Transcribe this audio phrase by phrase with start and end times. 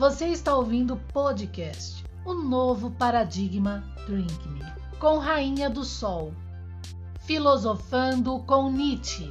[0.00, 4.64] Você está ouvindo o podcast O Novo Paradigma Drink Me,
[4.98, 6.32] com Rainha do Sol,
[7.18, 9.30] filosofando com Nietzsche.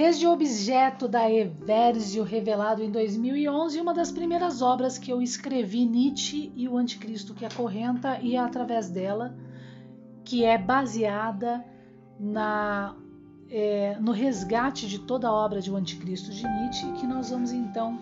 [0.00, 5.84] Desde o objeto da Eversio revelado em 2011, uma das primeiras obras que eu escrevi,
[5.84, 9.36] Nietzsche e o Anticristo que acorrenta, e é através dela,
[10.24, 11.62] que é baseada
[12.18, 12.96] na,
[13.50, 17.52] é, no resgate de toda a obra de O Anticristo de Nietzsche, que nós vamos
[17.52, 17.98] então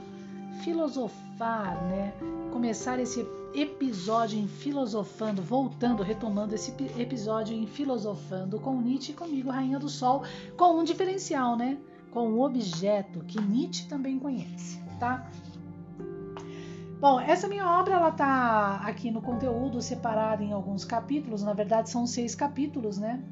[0.62, 2.12] filosofar, né?
[2.52, 9.51] começar esse episódio em filosofando, voltando, retomando esse episódio em filosofando com Nietzsche e comigo,
[9.51, 10.23] Rainha do Sol,
[10.57, 11.79] com um diferencial, né?
[12.11, 15.30] Com um objeto que Nietzsche também conhece, tá?
[17.01, 21.91] Bom, essa minha obra ela tá aqui no conteúdo separada em alguns capítulos, na verdade
[21.91, 23.23] são seis capítulos, né?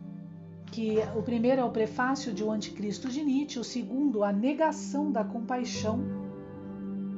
[0.66, 5.10] Que o primeiro é o prefácio de O Anticristo de Nietzsche, o segundo, a negação
[5.10, 6.00] da compaixão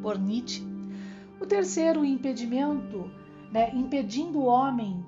[0.01, 0.67] por Nietzsche,
[1.41, 3.11] o terceiro, o impedimento,
[3.53, 5.05] né, impedindo o homem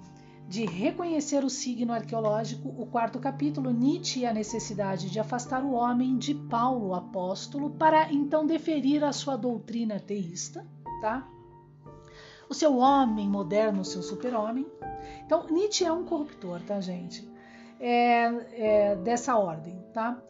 [0.51, 2.75] de reconhecer o signo arqueológico.
[2.77, 8.13] O quarto capítulo, Nietzsche e a necessidade de afastar o homem de Paulo, apóstolo, para
[8.13, 10.67] então deferir a sua doutrina teísta,
[11.01, 11.25] tá?
[12.49, 14.67] O seu homem moderno, o seu super-homem.
[15.25, 17.31] Então, Nietzsche é um corruptor, tá, gente?
[17.79, 20.21] É, é dessa ordem, tá?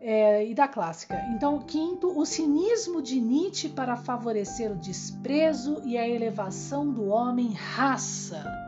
[0.00, 1.24] é, e da clássica.
[1.30, 7.52] Então, quinto, o cinismo de Nietzsche para favorecer o desprezo e a elevação do homem
[7.52, 8.67] raça.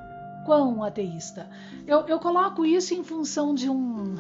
[0.51, 1.49] Quão ateísta.
[1.87, 4.17] Eu, eu coloco isso em função de um.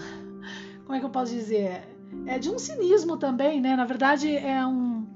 [0.87, 1.83] Como é que eu posso dizer?
[2.27, 3.75] É de um cinismo também, né?
[3.75, 5.07] Na verdade, é um,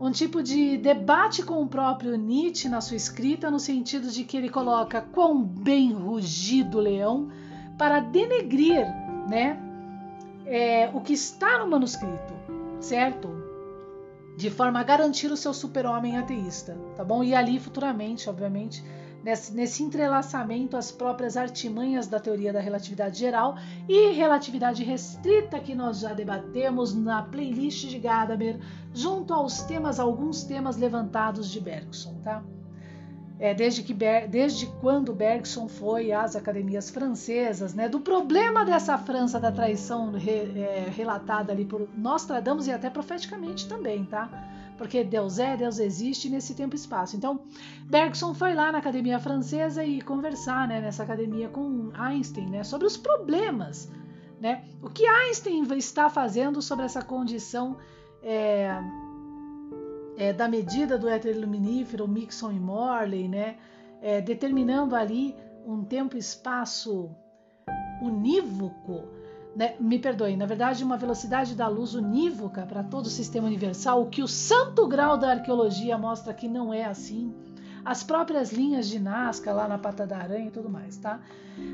[0.00, 4.36] um tipo de debate com o próprio Nietzsche na sua escrita, no sentido de que
[4.36, 7.30] ele coloca quão bem rugido leão
[7.76, 8.86] para denegrir,
[9.28, 9.58] né?
[10.50, 12.34] é, o que está no manuscrito,
[12.80, 13.28] certo?
[14.36, 17.22] De forma a garantir o seu super-homem ateísta, tá bom?
[17.22, 18.84] E ali futuramente, obviamente,
[19.22, 23.56] nesse, nesse entrelaçamento as próprias artimanhas da teoria da relatividade geral
[23.88, 28.58] e relatividade restrita que nós já debatemos na playlist de Gadamer,
[28.94, 32.42] junto aos temas, alguns temas levantados de Bergson, tá?
[33.40, 39.40] é, desde, que, desde quando Bergson foi às academias francesas, né, do problema dessa França
[39.40, 44.28] da traição re, é, relatada ali por Nostradamus e até profeticamente também, tá?
[44.80, 47.14] Porque Deus é, Deus existe nesse tempo e espaço.
[47.14, 47.40] Então,
[47.84, 52.86] Bergson foi lá na academia francesa e conversar, né, nessa academia com Einstein, né, sobre
[52.86, 53.90] os problemas,
[54.40, 54.64] né?
[54.82, 57.76] O que Einstein está fazendo sobre essa condição
[58.22, 58.74] é,
[60.16, 63.58] é, da medida do éter luminífero, Mixon e Morley, né,
[64.00, 65.36] é, determinando ali
[65.66, 67.14] um tempo e espaço
[68.00, 69.04] unívoco,
[69.54, 74.02] né, me perdoem, na verdade, uma velocidade da luz unívoca para todo o sistema universal,
[74.02, 77.34] o que o santo grau da arqueologia mostra que não é assim.
[77.84, 81.20] As próprias linhas de Nazca lá na pata da aranha e tudo mais, tá?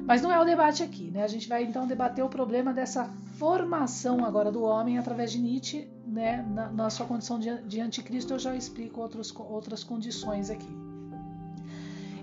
[0.07, 1.25] Mas não é o debate aqui, né?
[1.25, 5.89] A gente vai então debater o problema dessa formação agora do homem através de Nietzsche
[6.07, 10.86] né, na, na sua condição de, de, anticristo, eu já explico outros, outras condições aqui.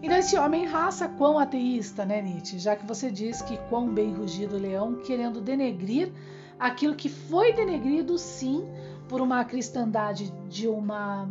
[0.03, 2.59] Então, esse homem raça quão ateísta, né, Nietzsche?
[2.59, 6.11] Já que você diz que quão bem rugido o leão, querendo denegrir
[6.59, 8.67] aquilo que foi denegrido, sim,
[9.07, 11.29] por uma cristandade de, uma,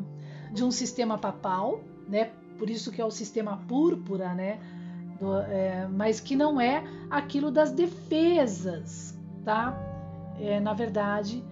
[0.51, 2.31] de um sistema papal, né?
[2.59, 4.59] Por isso que é o sistema púrpura, né?
[5.21, 9.79] Do, é, mas que não é aquilo das defesas, tá?
[10.41, 11.45] É, na verdade,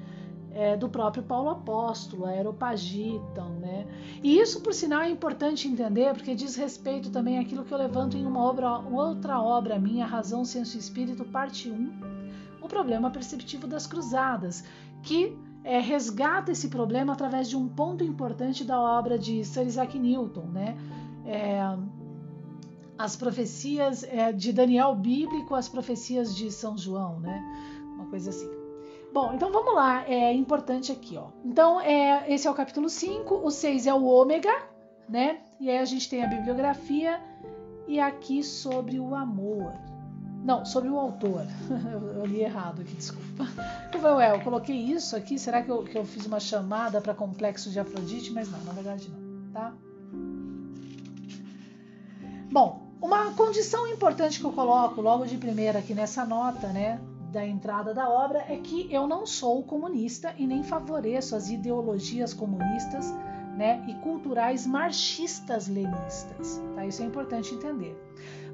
[0.53, 3.87] é, do próprio Paulo Apóstolo, a Aeropagiton, né?
[4.23, 8.17] E isso, por sinal, é importante entender, porque diz respeito também àquilo que eu levanto
[8.17, 11.91] em uma obra, outra obra minha, Razão, Senso e Espírito, parte 1,
[12.61, 14.65] o problema perceptivo das cruzadas,
[15.03, 19.99] que é, resgata esse problema através de um ponto importante da obra de Sir Isaac
[19.99, 20.77] Newton, né?
[21.27, 21.61] É,
[22.99, 27.43] as profecias é, de Daniel bíblico, as profecias de São João, né?
[27.95, 28.60] Uma coisa assim.
[29.13, 31.29] Bom, então vamos lá, é importante aqui, ó.
[31.45, 34.53] Então, é, esse é o capítulo 5, o 6 é o ômega,
[35.09, 35.41] né?
[35.59, 37.21] E aí a gente tem a bibliografia
[37.89, 39.73] e aqui sobre o amor.
[40.45, 41.45] Não, sobre o autor.
[42.17, 43.47] eu, li errado aqui, desculpa.
[44.17, 47.69] Ué, eu coloquei isso aqui, será que eu, que eu fiz uma chamada para complexo
[47.69, 48.33] de Afrodite?
[48.33, 49.75] Mas não, na verdade não, tá?
[52.53, 57.01] Bom, uma condição importante que eu coloco logo de primeira aqui nessa nota, né?
[57.31, 62.35] Da entrada da obra é que eu não sou comunista e nem favoreço as ideologias
[62.35, 63.15] comunistas
[63.57, 66.61] né, e culturais marxistas lenistas.
[66.75, 66.87] Tá?
[66.87, 67.97] Isso é importante entender.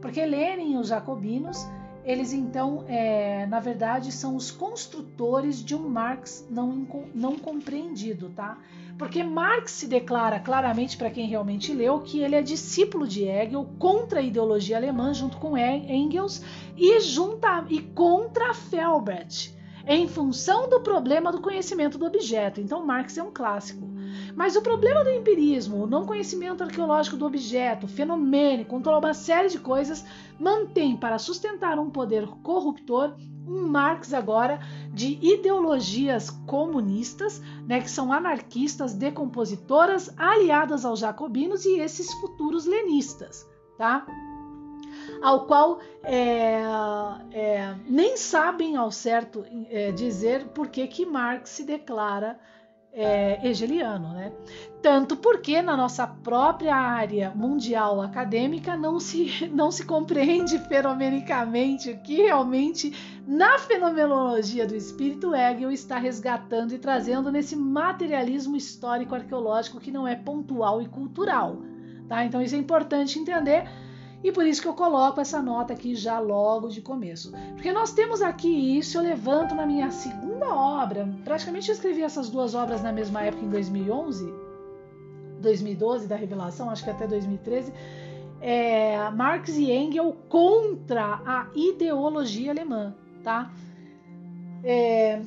[0.00, 1.66] Porque Lenin e os jacobinos,
[2.06, 8.58] eles então, é, na verdade, são os construtores de um Marx não, não compreendido, tá?
[8.96, 13.68] Porque Marx se declara claramente para quem realmente leu que ele é discípulo de Hegel
[13.76, 16.42] contra a ideologia alemã junto com Engels
[16.76, 19.50] e junta e contra Felbert
[19.86, 22.60] em função do problema do conhecimento do objeto.
[22.60, 23.95] Então Marx é um clássico.
[24.36, 29.48] Mas o problema do empirismo, o não conhecimento arqueológico do objeto, fenomênico, toda uma série
[29.48, 30.04] de coisas,
[30.38, 33.14] mantém para sustentar um poder corruptor
[33.48, 34.58] um Marx agora
[34.92, 43.48] de ideologias comunistas, né, que são anarquistas, decompositoras, aliadas aos jacobinos e esses futuros lenistas,
[43.78, 44.04] tá?
[45.22, 46.60] Ao qual é,
[47.30, 52.38] é, nem sabem ao certo é, dizer por que Marx se declara
[52.98, 54.32] é, hegeliano, né?
[54.80, 61.98] Tanto porque na nossa própria área mundial acadêmica não se, não se compreende fenomenicamente o
[61.98, 62.94] que realmente
[63.26, 70.08] na fenomenologia do espírito Hegel está resgatando e trazendo nesse materialismo histórico arqueológico que não
[70.08, 71.58] é pontual e cultural,
[72.08, 72.24] tá?
[72.24, 73.68] Então isso é importante entender
[74.22, 77.32] e por isso que eu coloco essa nota aqui já logo de começo.
[77.54, 78.48] Porque nós temos aqui
[78.78, 81.08] isso, eu levanto na minha segunda obra.
[81.24, 84.32] Praticamente eu escrevi essas duas obras na mesma época, em 2011,
[85.40, 87.72] 2012 da Revelação, acho que até 2013.
[88.40, 93.50] É, Marx e Engels contra a ideologia alemã, tá?
[94.62, 95.20] É,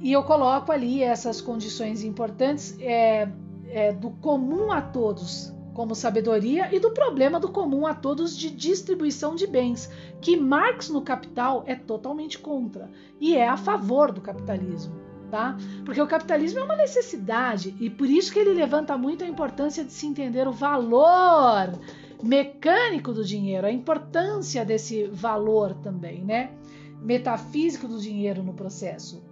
[0.00, 3.28] e eu coloco ali essas condições importantes é,
[3.68, 8.48] é do comum a todos, como sabedoria e do problema do comum a todos de
[8.48, 9.90] distribuição de bens,
[10.20, 12.88] que Marx no Capital é totalmente contra
[13.20, 15.02] e é a favor do capitalismo.
[15.30, 15.56] Tá?
[15.84, 19.82] Porque o capitalismo é uma necessidade e por isso que ele levanta muito a importância
[19.82, 21.76] de se entender o valor
[22.22, 26.52] mecânico do dinheiro, a importância desse valor também, né?
[27.00, 29.23] Metafísico do dinheiro no processo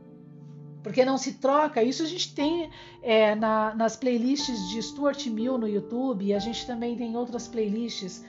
[0.82, 1.82] porque não se troca.
[1.82, 2.70] Isso a gente tem
[3.02, 8.25] é, na, nas playlists de Stuart Mill no YouTube, a gente também tem outras playlists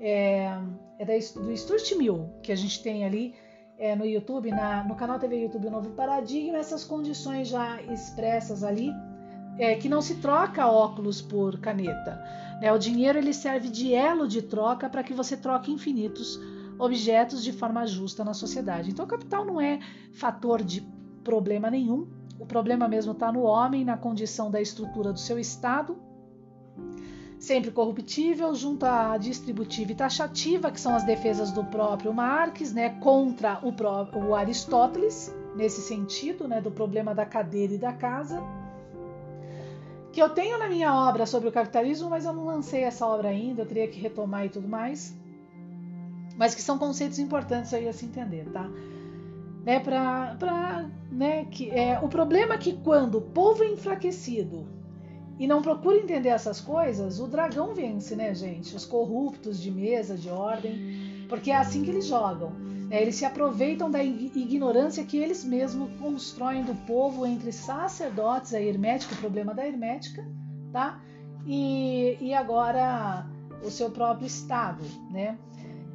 [0.00, 0.52] é,
[0.98, 3.34] é da, do Stuart Mill que a gente tem ali
[3.78, 8.92] é, no YouTube, na, no canal TV YouTube Novo Paradigma, essas condições já expressas ali,
[9.58, 12.20] é, que não se troca óculos por caneta.
[12.60, 12.72] Né?
[12.72, 16.38] O dinheiro ele serve de elo de troca para que você troque infinitos
[16.78, 18.90] objetos de forma justa na sociedade.
[18.90, 19.80] Então, o capital não é
[20.12, 20.80] fator de
[21.28, 22.06] problema nenhum.
[22.40, 25.98] O problema mesmo está no homem, na condição da estrutura do seu Estado,
[27.38, 32.88] sempre corruptível, junto à distributiva e taxativa, que são as defesas do próprio Marx, né,
[33.00, 38.42] contra o, próprio, o Aristóteles, nesse sentido, né, do problema da cadeira e da casa.
[40.10, 43.28] Que eu tenho na minha obra sobre o capitalismo, mas eu não lancei essa obra
[43.28, 45.14] ainda, eu teria que retomar e tudo mais.
[46.38, 48.66] Mas que são conceitos importantes aí a se entender, tá?
[49.64, 54.66] Né, para, né, que é o problema é que quando o povo é enfraquecido
[55.38, 58.74] e não procura entender essas coisas, o dragão vence, né, gente?
[58.74, 62.50] Os corruptos de mesa, de ordem, porque é assim que eles jogam.
[62.88, 63.02] Né?
[63.02, 69.14] Eles se aproveitam da ignorância que eles mesmos constroem do povo entre sacerdotes, a hermética,
[69.14, 70.26] o problema da hermética,
[70.72, 71.00] tá?
[71.46, 73.24] E, e agora
[73.62, 75.38] o seu próprio estado, né?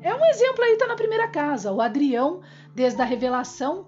[0.01, 1.71] É um exemplo aí, tá na primeira casa.
[1.71, 2.41] O Adrião,
[2.73, 3.85] desde a revelação,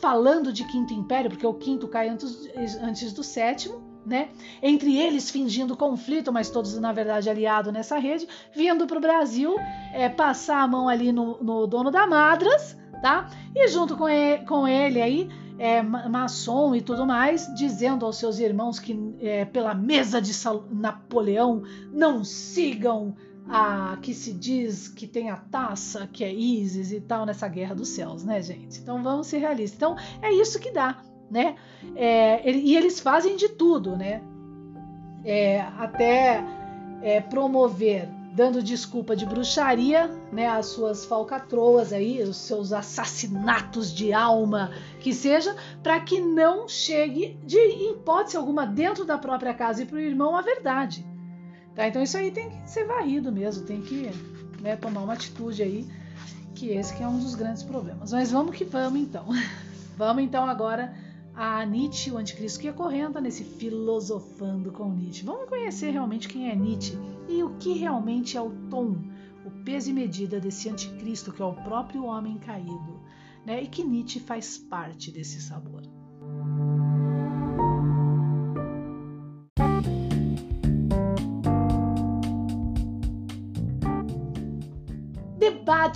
[0.00, 2.48] falando de quinto império, porque o quinto cai antes,
[2.80, 4.30] antes do sétimo, né?
[4.62, 9.56] Entre eles fingindo conflito, mas todos na verdade aliados nessa rede, vindo para o Brasil
[9.92, 13.28] é, passar a mão ali no, no, dono da Madras, tá?
[13.54, 15.28] E junto com ele, com ele aí,
[15.58, 20.32] é, maçom e tudo mais, dizendo aos seus irmãos que é, pela mesa de
[20.70, 23.14] Napoleão não sigam
[23.48, 27.74] a que se diz que tem a taça, que é Isis e tal, nessa guerra
[27.74, 28.78] dos céus, né, gente?
[28.78, 29.76] Então vamos ser realistas.
[29.76, 30.98] Então é isso que dá,
[31.30, 31.56] né?
[31.96, 34.22] É, e eles fazem de tudo, né?
[35.24, 36.44] É, até
[37.02, 40.46] é, promover, dando desculpa de bruxaria, né?
[40.46, 47.38] As suas falcatroas aí, os seus assassinatos de alma, que seja, para que não chegue
[47.44, 51.06] de hipótese alguma dentro da própria casa e para o irmão a verdade.
[51.78, 51.86] Tá?
[51.86, 54.10] Então isso aí tem que ser varrido mesmo, tem que
[54.60, 55.86] né, tomar uma atitude aí,
[56.52, 58.10] que esse que é um dos grandes problemas.
[58.10, 59.26] Mas vamos que vamos então.
[59.96, 60.92] vamos então agora
[61.32, 65.24] a Nietzsche, o anticristo que acorrenta nesse filosofando com Nietzsche.
[65.24, 68.96] Vamos conhecer realmente quem é Nietzsche e o que realmente é o tom,
[69.46, 73.00] o peso e medida desse anticristo que é o próprio homem caído,
[73.46, 73.62] né?
[73.62, 75.82] E que Nietzsche faz parte desse sabor.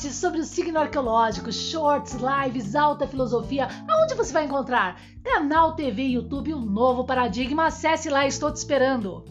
[0.00, 3.68] Sobre o signo arqueológico, shorts, lives, alta filosofia.
[3.87, 4.99] Aonde você vai encontrar?
[5.22, 7.66] Canal TV, YouTube, um novo paradigma.
[7.66, 9.22] Acesse lá, estou te esperando.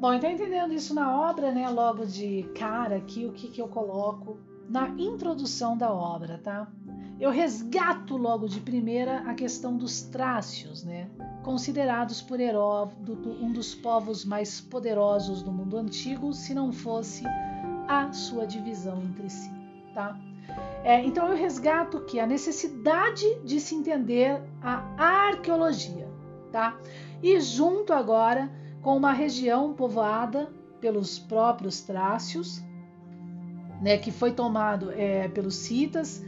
[0.00, 3.66] Bom, então entendendo isso na obra, né, logo de cara aqui, o que, que eu
[3.66, 4.38] coloco
[4.68, 6.68] na introdução da obra, tá?
[7.20, 11.08] Eu resgato logo de primeira a questão dos trácios, né?
[11.42, 17.24] Considerados por Heródoto um dos povos mais poderosos do mundo antigo, se não fosse
[17.88, 19.50] a sua divisão entre si,
[19.94, 20.16] tá?
[20.84, 24.84] É, então eu resgato que a necessidade de se entender a
[25.28, 26.08] arqueologia,
[26.52, 26.78] tá?
[27.20, 28.48] E junto agora
[28.80, 30.48] com uma região povoada
[30.80, 32.62] pelos próprios trácios,
[33.82, 36.24] né, que foi tomado é, pelos citas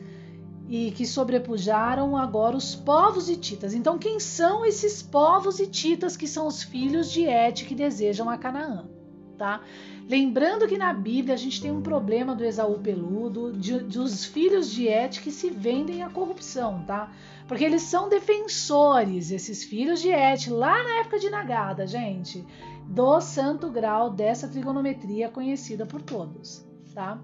[0.71, 3.75] e que sobrepujaram agora os povos hititas.
[3.75, 8.39] Então, quem são esses povos hititas que são os filhos de Et que desejam a
[8.39, 8.89] Canaã?
[9.37, 9.62] Tá?
[10.09, 14.71] Lembrando que na Bíblia a gente tem um problema do Esaú peludo, de, dos filhos
[14.71, 17.11] de Et que se vendem à corrupção, tá?
[17.49, 22.47] Porque eles são defensores, esses filhos de Et, lá na época de Nagada, gente,
[22.87, 27.21] do santo grau dessa trigonometria conhecida por todos, tá?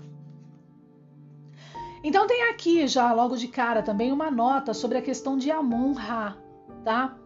[2.02, 6.36] Então tem aqui já logo de cara também uma nota sobre a questão de Amon-Ra,
[6.84, 7.16] tá?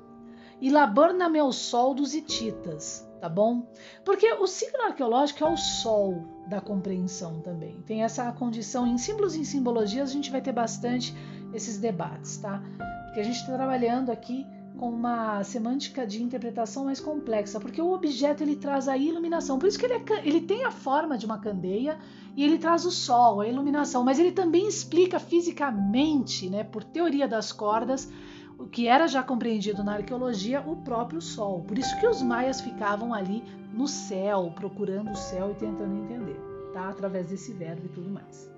[0.60, 3.66] E Labarna meu sol dos hititas, tá bom?
[4.04, 7.80] Porque o signo arqueológico é o sol da compreensão também.
[7.82, 11.14] Tem essa condição em símbolos e em simbologias, a gente vai ter bastante
[11.54, 12.62] esses debates, tá?
[13.06, 14.46] Porque a gente está trabalhando aqui
[14.78, 19.66] com uma semântica de interpretação mais complexa, porque o objeto ele traz a iluminação, por
[19.66, 21.98] isso que ele, é, ele tem a forma de uma candeia
[22.36, 27.26] e ele traz o sol, a iluminação, mas ele também explica fisicamente, né, por teoria
[27.26, 28.10] das cordas,
[28.58, 31.64] o que era já compreendido na arqueologia, o próprio sol.
[31.66, 36.38] Por isso que os maias ficavam ali no céu, procurando o céu e tentando entender,
[36.72, 36.90] tá?
[36.90, 38.50] Através desse verbo e tudo mais.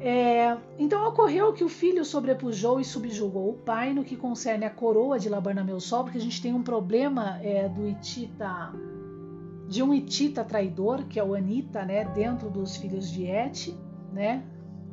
[0.00, 4.70] É, então ocorreu que o filho sobrepujou e subjugou o pai no que concerne a
[4.70, 8.70] coroa de Labarnameu Sol, porque a gente tem um problema é, do Itita,
[9.68, 13.74] de um Itita traidor, que é o Anita, né, dentro dos filhos de Et,
[14.12, 14.44] né,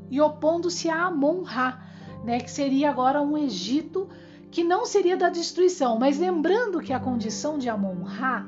[0.10, 1.84] e opondo-se a Amon-Ra,
[2.24, 4.08] né, que seria agora um Egito
[4.50, 8.46] que não seria da destruição, mas lembrando que a condição de Amon-Ra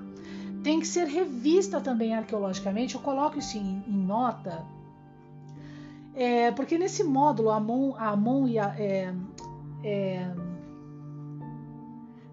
[0.62, 4.66] tem que ser revista também arqueologicamente, eu coloco isso em, em nota,
[6.16, 9.14] é, porque nesse módulo, Amon, Amon e a, é,
[9.84, 10.32] é,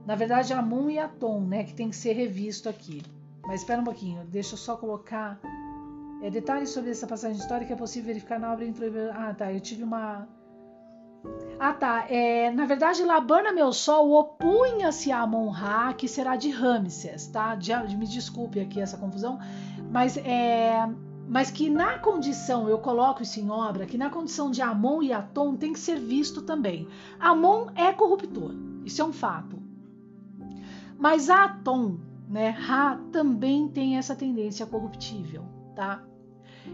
[0.07, 3.03] na verdade, Amon e Atom, né, que tem que ser revisto aqui.
[3.43, 5.41] Mas espera um pouquinho, deixa eu só colocar
[6.23, 8.67] é, detalhes sobre essa passagem histórica é possível verificar na obra.
[9.15, 10.29] Ah, tá, eu tive uma
[11.59, 12.07] ah, tá.
[12.09, 17.55] É, na verdade, Labana Meu Sol opunha-se a Amon-Ra, que será de Ramses, tá?
[17.55, 19.39] De, me desculpe aqui essa confusão,
[19.91, 20.89] mas é,
[21.29, 25.13] mas que na condição, eu coloco isso em obra, que na condição de Amon e
[25.13, 26.89] Atom tem que ser visto também.
[27.21, 28.55] Amon é corruptor,
[28.85, 29.59] isso é um fato.
[30.99, 31.99] Mas Atom,
[32.31, 35.43] né, Ra, também tem essa tendência corruptível,
[35.75, 36.01] tá?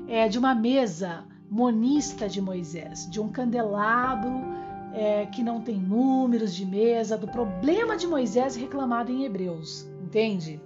[0.06, 4.30] É de uma mesa monista de Moisés, de um candelabro
[4.92, 10.60] é, que não tem números de mesa, do problema de Moisés reclamado em Hebreus, entende?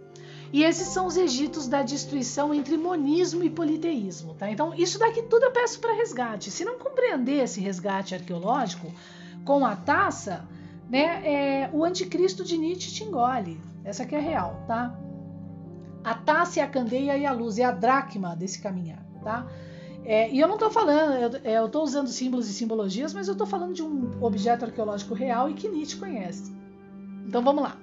[0.52, 4.34] E esses são os egitos da destruição entre monismo e politeísmo.
[4.34, 4.50] Tá?
[4.50, 6.50] Então, isso daqui tudo eu peço para resgate.
[6.50, 8.92] Se não compreender esse resgate arqueológico
[9.44, 10.44] com a taça,
[10.88, 13.69] né, é, o anticristo de Nietzsche te engole.
[13.84, 14.98] Essa aqui é real, tá?
[16.02, 19.46] A taça é a candeia e a luz, é a dracma desse caminhar, tá?
[20.04, 23.46] É, e eu não estou falando, eu estou usando símbolos e simbologias, mas eu estou
[23.46, 26.52] falando de um objeto arqueológico real e que Nietzsche conhece.
[27.26, 27.76] Então vamos lá.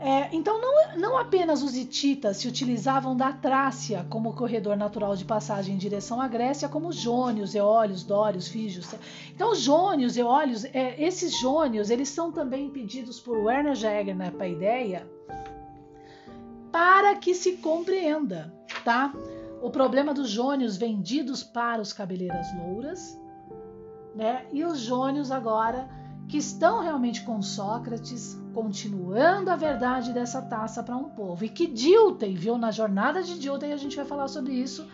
[0.00, 5.24] É, então, não, não apenas os hititas se utilizavam da Trácia como corredor natural de
[5.24, 8.92] passagem em direção à Grécia, como os jônios, eólios, dórios, fígios.
[9.32, 14.30] Então, os jônios, eólios, é, esses jônios, eles são também pedidos por Werner Jäger na
[14.30, 15.08] Paideia
[16.74, 18.52] para que se compreenda,
[18.84, 19.14] tá?
[19.62, 23.16] O problema dos jônios vendidos para os cabeleiras louras,
[24.12, 24.44] né?
[24.52, 25.88] E os jônios agora
[26.28, 31.44] que estão realmente com Sócrates, continuando a verdade dessa taça para um povo.
[31.44, 34.86] E que Dilthey, viu, na jornada de Dilthey, a gente vai falar sobre isso,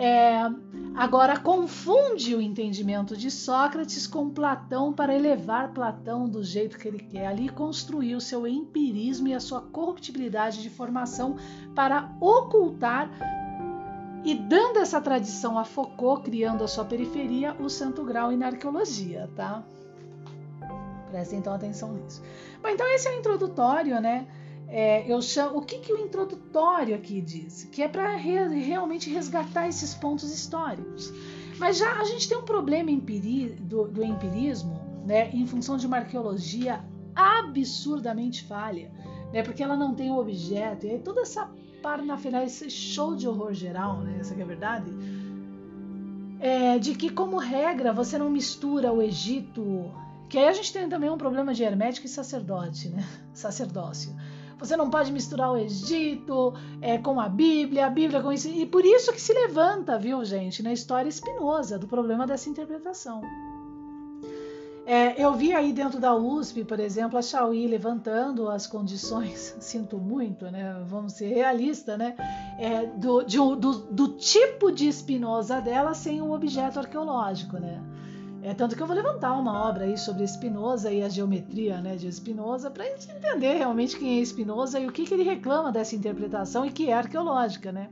[0.00, 0.48] é,
[0.94, 7.00] agora confunde o entendimento de Sócrates com Platão para elevar Platão do jeito que ele
[7.00, 7.26] quer.
[7.26, 11.36] Ali construir o seu empirismo e a sua corruptibilidade de formação
[11.74, 13.10] para ocultar
[14.24, 19.28] e dando essa tradição a Foucault, criando a sua periferia, o Santo Grau na arqueologia,
[19.34, 19.64] tá?
[21.10, 22.22] Prestem então atenção nisso.
[22.62, 24.26] Bom, então esse é o introdutório, né?
[24.68, 27.64] É, eu chamo, o que, que o introdutório aqui diz?
[27.72, 31.12] Que é para re, realmente resgatar esses pontos históricos.
[31.58, 35.86] Mas já a gente tem um problema empiri, do, do empirismo, né, em função de
[35.86, 36.84] uma arqueologia
[37.14, 38.92] absurdamente falha,
[39.32, 41.50] né, porque ela não tem o objeto, e aí toda essa
[41.82, 44.92] parnafernália, esse show de horror geral, né, essa é a verdade,
[46.38, 49.90] é, de que, como regra, você não mistura o Egito,
[50.28, 54.14] que aí a gente tem também um problema de hermético e sacerdote, né, sacerdócio.
[54.58, 58.48] Você não pode misturar o Egito é, com a Bíblia, a Bíblia com isso.
[58.48, 63.22] E por isso que se levanta, viu, gente, na história espinosa do problema dessa interpretação.
[64.84, 69.98] É, eu vi aí dentro da USP, por exemplo, a Chauí levantando as condições, sinto
[69.98, 70.82] muito, né?
[70.86, 72.16] Vamos ser realistas, né?
[72.58, 77.80] É, do, de, do, do, tipo de Spinoza dela sem um objeto arqueológico, né?
[78.42, 81.96] É tanto que eu vou levantar uma obra aí sobre Spinoza e a geometria né,
[81.96, 85.24] de Spinoza para a gente entender realmente quem é Spinoza e o que, que ele
[85.24, 87.90] reclama dessa interpretação e que é arqueológica, né?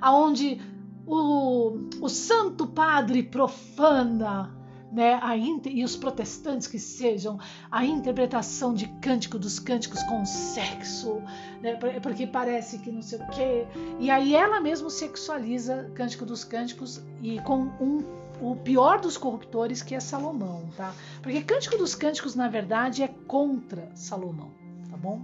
[0.00, 0.60] Aonde
[1.06, 4.54] o, o Santo Padre profana
[4.92, 7.38] né, a e os protestantes que sejam
[7.70, 11.22] a interpretação de Cântico dos Cânticos com sexo,
[11.60, 13.66] né, porque parece que não sei o quê.
[14.00, 18.02] E aí ela mesmo sexualiza Cântico dos Cânticos e com um,
[18.40, 20.94] o pior dos corruptores que é Salomão, tá?
[21.22, 24.50] Porque Cântico dos Cânticos na verdade é contra Salomão,
[24.90, 25.20] tá bom?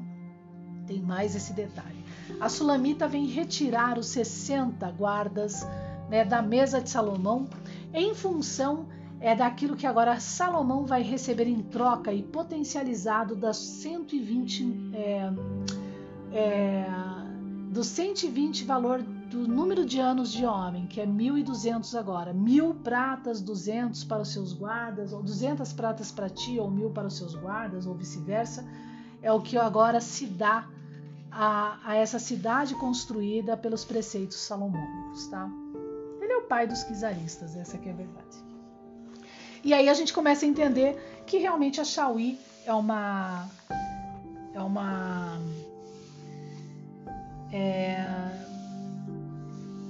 [0.87, 2.04] Tem mais esse detalhe.
[2.40, 5.66] A Sulamita vem retirar os 60 guardas
[6.09, 7.49] né, da mesa de Salomão
[7.92, 8.87] em função
[9.21, 15.33] é daquilo que agora Salomão vai receber em troca e potencializado das 120 é,
[16.30, 16.87] é,
[17.71, 19.02] dos 120 valor
[19.34, 24.32] do número de anos de homem, que é 1.200 agora, mil pratas, 200 para os
[24.32, 28.64] seus guardas, ou 200 pratas para ti, ou mil para os seus guardas, ou vice-versa,
[29.20, 30.68] é o que agora se dá
[31.32, 35.50] a, a, essa cidade construída pelos preceitos salomônicos, tá?
[36.20, 38.36] Ele é o pai dos quizaristas, essa que é a verdade.
[39.64, 43.49] E aí a gente começa a entender que realmente a Xiaoyi é uma
[44.52, 45.40] é uma
[47.50, 48.53] é,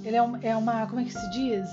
[0.05, 1.69] ele é, uma, é uma como é que se diz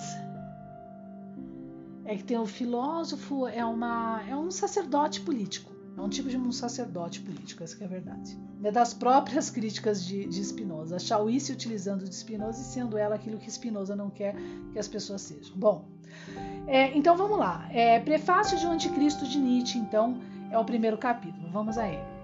[2.06, 6.30] é que tem o um filósofo é uma é um sacerdote político é um tipo
[6.30, 10.96] de um sacerdote político essa é a verdade é das próprias críticas de, de Spinoza
[10.96, 14.36] a Xiaoyi se utilizando de Spinoza e sendo ela aquilo que Spinoza não quer
[14.72, 15.86] que as pessoas sejam bom
[16.68, 17.68] é, então vamos lá.
[17.72, 20.18] É, Prefácio de um Anticristo de Nietzsche, então,
[20.50, 21.50] é o primeiro capítulo.
[21.52, 22.21] Vamos a ele.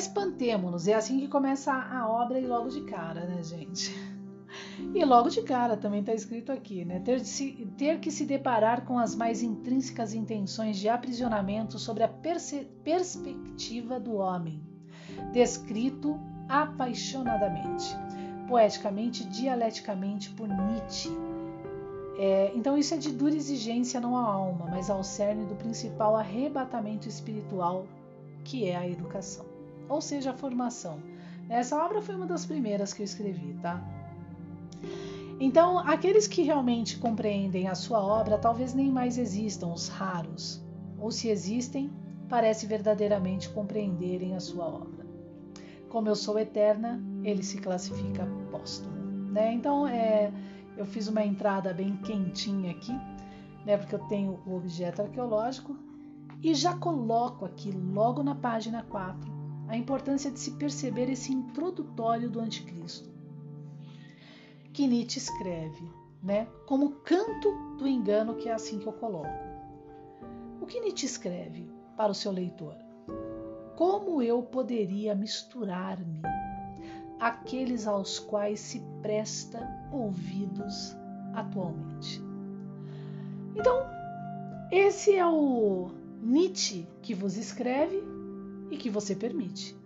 [0.00, 3.94] Espantemo-nos, é assim que começa a obra e logo de cara, né, gente?
[4.92, 6.98] E logo de cara também está escrito aqui, né?
[7.00, 12.08] Ter, se, ter, que se deparar com as mais intrínsecas intenções de aprisionamento sobre a
[12.08, 14.60] perspectiva do homem,
[15.32, 17.94] descrito apaixonadamente,
[18.48, 21.10] poeticamente, dialeticamente por Nietzsche.
[22.18, 26.16] É, então isso é de dura exigência não à alma, mas ao cerne do principal
[26.16, 27.86] arrebatamento espiritual,
[28.42, 29.49] que é a educação,
[29.90, 31.02] ou seja, a formação.
[31.48, 33.82] Essa obra foi uma das primeiras que eu escrevi, tá?
[35.40, 40.62] Então, aqueles que realmente compreendem a sua obra talvez nem mais existam, os raros,
[40.98, 41.90] ou se existem,
[42.28, 45.04] parece verdadeiramente compreenderem a sua obra.
[45.88, 49.32] Como eu sou eterna, ele se classifica póstumo.
[49.32, 49.52] Né?
[49.54, 50.32] Então, é,
[50.76, 52.92] eu fiz uma entrada bem quentinha aqui,
[53.66, 55.76] né, porque eu tenho o objeto arqueológico,
[56.42, 59.39] e já coloco aqui, logo na página 4,
[59.70, 63.08] a importância de se perceber esse introdutório do Anticristo
[64.72, 65.88] que Nietzsche escreve,
[66.20, 66.48] né?
[66.66, 69.28] Como canto do engano, que é assim que eu coloco.
[70.60, 72.74] O que Nietzsche escreve para o seu leitor?
[73.76, 76.20] Como eu poderia misturar-me
[77.20, 79.60] àqueles aos quais se presta
[79.92, 80.96] ouvidos
[81.32, 82.20] atualmente?
[83.54, 83.84] Então,
[84.72, 88.09] esse é o Nietzsche que vos escreve
[88.70, 89.76] e que você permite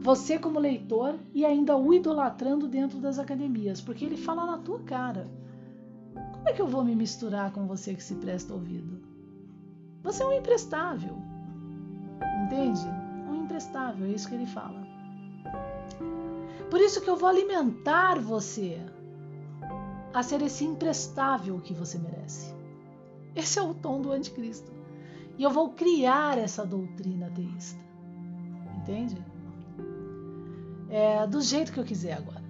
[0.00, 4.80] você como leitor e ainda o idolatrando dentro das academias, porque ele fala na tua
[4.80, 5.28] cara.
[6.32, 8.98] Como é que eu vou me misturar com você que se presta ouvido?
[10.02, 11.16] Você é um imprestável.
[12.44, 12.80] Entende?
[13.30, 14.80] Um imprestável, é isso que ele fala.
[16.70, 18.80] Por isso que eu vou alimentar você
[20.14, 22.54] a ser esse imprestável que você merece.
[23.36, 24.72] Esse é o tom do anticristo.
[25.36, 27.89] E eu vou criar essa doutrina ateísta.
[28.80, 29.16] Entende?
[30.88, 32.40] É, do jeito que eu quiser agora.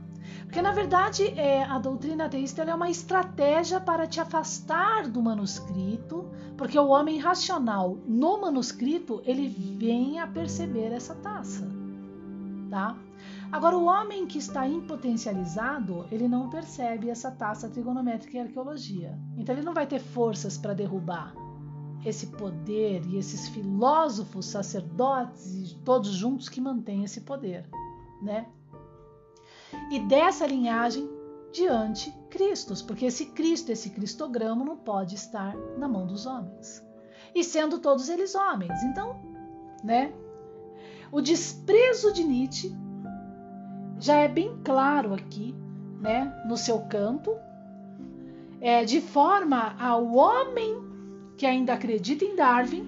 [0.44, 6.28] Porque, na verdade, é, a doutrina ateísta é uma estratégia para te afastar do manuscrito,
[6.56, 11.68] porque o homem racional no manuscrito ele vem a perceber essa taça.
[12.68, 12.96] Tá?
[13.52, 19.16] Agora, o homem que está impotencializado, ele não percebe essa taça trigonométrica em arqueologia.
[19.36, 21.32] Então, ele não vai ter forças para derrubar
[22.04, 27.68] esse poder e esses filósofos, sacerdotes, todos juntos que mantêm esse poder,
[28.22, 28.46] né?
[29.90, 31.08] E dessa linhagem
[31.52, 36.84] de anticristos, porque esse Cristo, esse cristograma não pode estar na mão dos homens.
[37.34, 39.20] E sendo todos eles homens, então,
[39.84, 40.12] né?
[41.12, 42.74] O desprezo de Nietzsche
[43.98, 45.54] já é bem claro aqui,
[46.00, 47.36] né, no seu canto,
[48.60, 50.89] é, de forma ao homem
[51.40, 52.82] que ainda acredita em Darwin,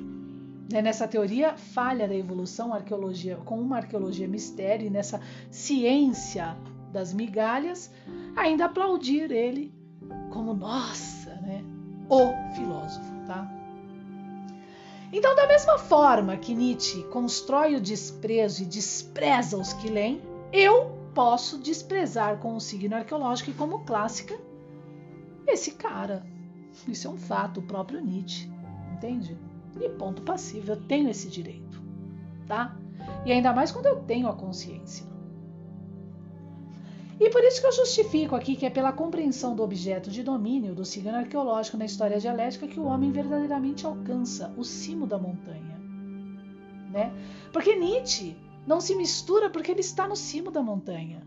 [0.71, 6.55] né, nessa teoria falha da evolução, arqueologia, com uma arqueologia mistério e nessa ciência
[6.93, 7.91] das migalhas,
[8.37, 9.73] ainda aplaudir ele
[10.31, 11.65] como nossa, né,
[12.11, 13.51] o filósofo, tá?
[15.11, 20.21] Então, da mesma forma que Nietzsche constrói o desprezo e despreza os que leem,
[20.53, 24.39] eu posso desprezar com o signo arqueológico e como clássica
[25.47, 26.23] esse cara.
[26.89, 28.51] Isso é um fato, o próprio Nietzsche,
[28.93, 29.37] entende?
[29.81, 31.83] E ponto passivo, eu tenho esse direito,
[32.47, 32.77] tá?
[33.25, 35.07] E ainda mais quando eu tenho a consciência.
[37.21, 40.75] E por isso que eu justifico aqui que é pela compreensão do objeto de domínio
[40.75, 45.79] do signo arqueológico na história dialética que o homem verdadeiramente alcança o cimo da montanha.
[46.91, 47.13] Né?
[47.53, 51.23] Porque Nietzsche não se mistura porque ele está no cimo da montanha.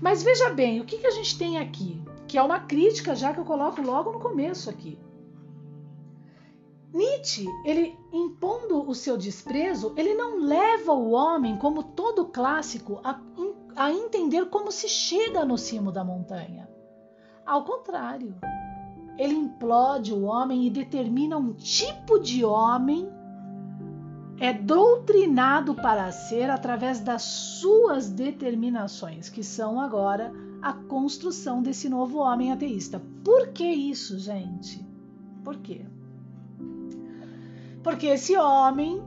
[0.00, 2.00] Mas veja bem, o que, que a gente tem aqui?
[2.28, 4.98] Que é uma crítica já que eu coloco logo no começo aqui.
[6.92, 13.20] Nietzsche, ele impondo o seu desprezo, ele não leva o homem, como todo clássico, a,
[13.76, 16.68] a entender como se chega no cimo da montanha.
[17.44, 18.34] Ao contrário,
[19.18, 23.10] ele implode o homem e determina um tipo de homem
[24.40, 32.18] é doutrinado para ser através das suas determinações, que são agora a construção desse novo
[32.18, 33.00] homem ateísta.
[33.24, 34.84] Por que isso, gente?
[35.44, 35.84] Por quê?
[37.82, 39.02] Porque esse homem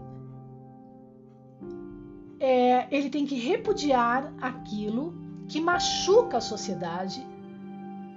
[2.39, 5.13] é, ele tem que repudiar aquilo
[5.47, 7.25] que machuca a sociedade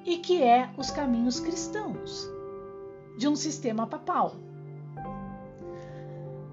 [0.04, 2.28] e que é os caminhos cristãos
[3.18, 4.36] de um sistema papal.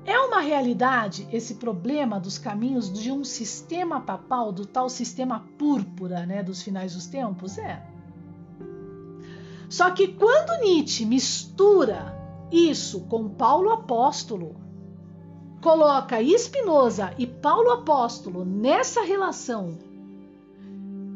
[0.06, 6.26] É uma realidade esse problema dos caminhos de um sistema papal, do tal sistema púrpura,
[6.26, 7.58] né, dos finais dos tempos?
[7.58, 7.86] É.
[9.70, 12.18] Só que quando Nietzsche mistura
[12.52, 14.56] isso com Paulo apóstolo,
[15.62, 19.78] coloca Spinoza e Paulo apóstolo nessa relação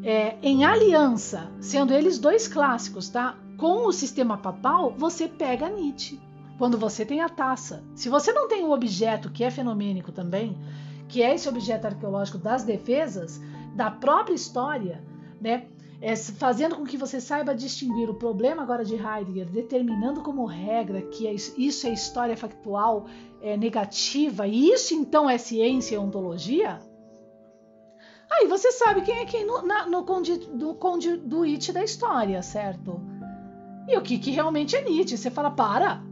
[0.02, 3.36] é, em aliança, sendo eles dois clássicos, tá?
[3.58, 6.20] Com o sistema papal, você pega Nietzsche
[6.58, 7.84] quando você tem a taça.
[7.94, 10.58] Se você não tem o objeto que é fenomênico também,
[11.08, 13.40] que é esse objeto arqueológico das defesas,
[13.74, 15.02] da própria história,
[15.40, 15.66] né?
[15.98, 21.00] É, fazendo com que você saiba distinguir o problema agora de Heidegger, determinando como regra
[21.00, 23.06] que é, isso é história factual
[23.40, 26.80] é, negativa, e isso então é ciência e ontologia,
[28.30, 30.04] aí você sabe quem é quem no, na, no,
[30.52, 33.00] no conduíte da história, certo?
[33.88, 35.16] E o que, que realmente é Nietzsche.
[35.16, 36.02] Você fala, para!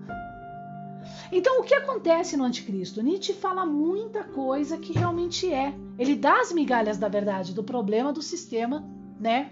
[1.37, 3.03] Então, o que acontece no Anticristo?
[3.03, 5.75] Nietzsche fala muita coisa que realmente é.
[5.99, 9.51] Ele dá as migalhas da verdade do problema do sistema, né?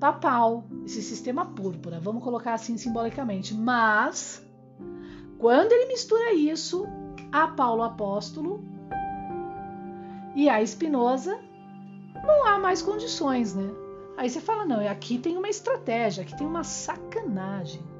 [0.00, 3.54] Papal, esse sistema púrpura, vamos colocar assim simbolicamente.
[3.54, 4.44] Mas,
[5.38, 6.84] quando ele mistura isso
[7.30, 8.64] a Paulo Apóstolo
[10.34, 11.38] e a Spinoza,
[12.26, 13.70] não há mais condições, né?
[14.16, 17.93] Aí você fala, não, aqui tem uma estratégia, aqui tem uma sacanagem.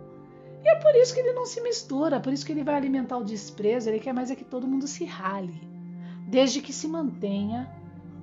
[0.64, 3.18] E é por isso que ele não se mistura, por isso que ele vai alimentar
[3.18, 5.68] o desprezo, ele quer mais é que todo mundo se rale,
[6.26, 7.70] desde que se mantenha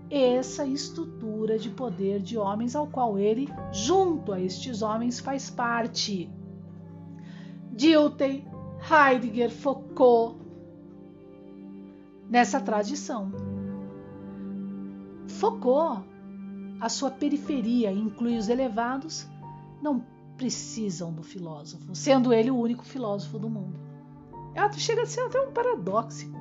[0.10, 6.30] essa estrutura de poder de homens ao qual ele, junto a estes homens, faz parte.
[7.71, 8.43] Dilthey,
[8.89, 10.38] Heidegger, Foucault,
[12.27, 13.32] nessa tradição.
[15.27, 16.04] Foucault,
[16.82, 19.27] a sua periferia inclui os elevados,
[19.82, 20.04] não
[20.41, 23.80] precisam do filósofo, sendo ele o único filósofo do mundo.
[24.75, 26.34] Chega a ser até um paradoxo,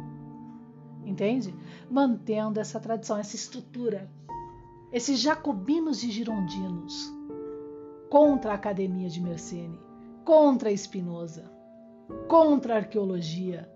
[1.04, 1.54] entende?
[1.90, 4.10] Mantendo essa tradição, essa estrutura,
[4.90, 7.12] esses jacobinos e girondinos
[8.08, 9.78] contra a Academia de Mersenne,
[10.24, 11.52] contra Spinoza,
[12.26, 13.70] contra a arqueologia.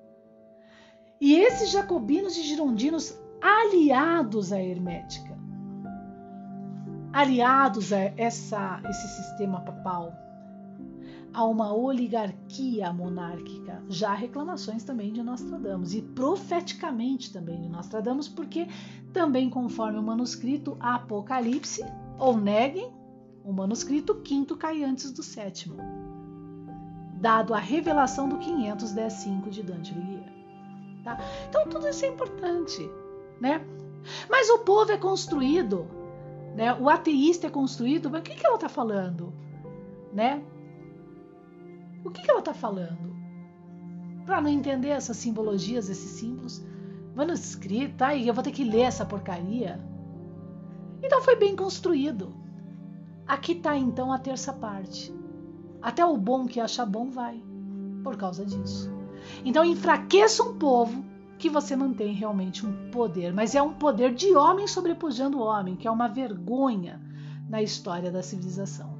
[1.21, 5.34] E esses jacobinos e girondinos aliados à hermética,
[7.15, 10.13] aliados a essa, esse sistema papal,
[11.33, 13.81] a uma oligarquia monárquica.
[13.89, 18.67] Já reclamações também de Nostradamus e profeticamente também de Nostradamus, porque
[19.13, 21.85] também conforme o manuscrito Apocalipse,
[22.19, 22.93] ou neguem,
[23.45, 25.77] o manuscrito quinto cai antes do sétimo,
[27.21, 30.35] dado a revelação do 510.5 de Dante Alighieri.
[31.05, 31.19] Tá?
[31.49, 32.91] Então tudo isso é importante,
[33.41, 33.65] né?
[34.29, 35.87] Mas o povo é construído,
[36.55, 36.73] né?
[36.75, 39.33] O ateísta é construído, mas o que, que ela está falando,
[40.13, 40.43] né?
[42.05, 43.15] O que, que ela está falando?
[44.25, 46.65] Para não entender essas simbologias, esses símbolos,
[47.15, 48.15] manuscrito, tá?
[48.15, 49.81] E eu vou ter que ler essa porcaria.
[51.03, 52.35] Então foi bem construído.
[53.27, 55.15] Aqui está então a terça parte.
[55.83, 57.43] Até o bom que acha bom vai,
[58.03, 58.91] por causa disso.
[59.45, 61.05] Então enfraqueça um povo
[61.45, 65.77] que você mantém realmente um poder, mas é um poder de homem sobrepujando o homem,
[65.77, 66.99] que é uma vergonha
[67.51, 68.94] na história da civilização.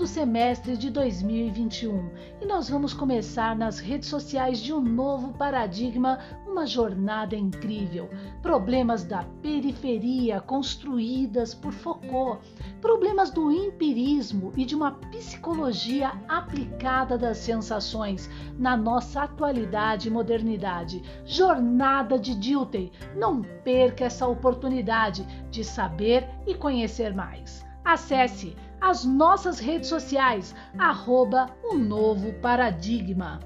[0.00, 2.10] Segundo semestre de 2021
[2.40, 8.08] e nós vamos começar nas redes sociais de um novo paradigma, uma jornada incrível.
[8.40, 12.40] Problemas da periferia construídas por Foucault,
[12.80, 21.02] problemas do empirismo e de uma psicologia aplicada das sensações na nossa atualidade e modernidade.
[21.26, 22.90] Jornada de Dilthey.
[23.16, 27.66] Não perca essa oportunidade de saber e conhecer mais.
[27.84, 33.38] Acesse as nossas redes sociais, arroba o novo paradigma.